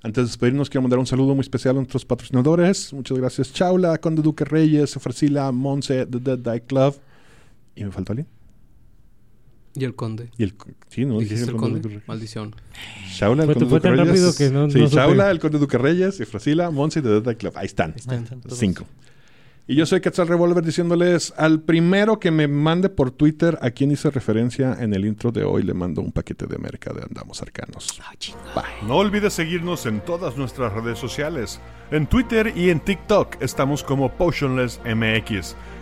[0.03, 2.91] Antes de despedirnos, quiero mandar un saludo muy especial a nuestros patrocinadores.
[2.93, 6.95] Muchas gracias, Chaula, Conde Duque Reyes, Frasila, Monse, The Dead Die Club.
[7.75, 8.27] ¿Y me faltó alguien?
[9.79, 10.29] Y el conde.
[10.37, 10.53] Y el...
[10.89, 12.01] Sí, no, ¿Dijiste el conde?
[12.07, 12.55] Maldición.
[13.09, 14.07] Shaula, el Conde fue Duque tan Reyes.
[14.07, 14.87] rápido que no- Sí, no.
[14.87, 17.53] Shaula, el Conde Duque Reyes, Frasila, Monse y The Dead Club.
[17.55, 17.93] Ahí están.
[18.49, 18.85] Cinco.
[19.69, 23.91] Y yo soy Quetzal Revolver diciéndoles al primero que me mande por Twitter a quien
[23.91, 27.41] hice referencia en el intro de hoy, le mando un paquete de merca de Andamos
[27.41, 27.99] Arcanos.
[28.87, 31.59] No olvides seguirnos en todas nuestras redes sociales.
[31.91, 35.55] En Twitter y en TikTok estamos como Potionless MX.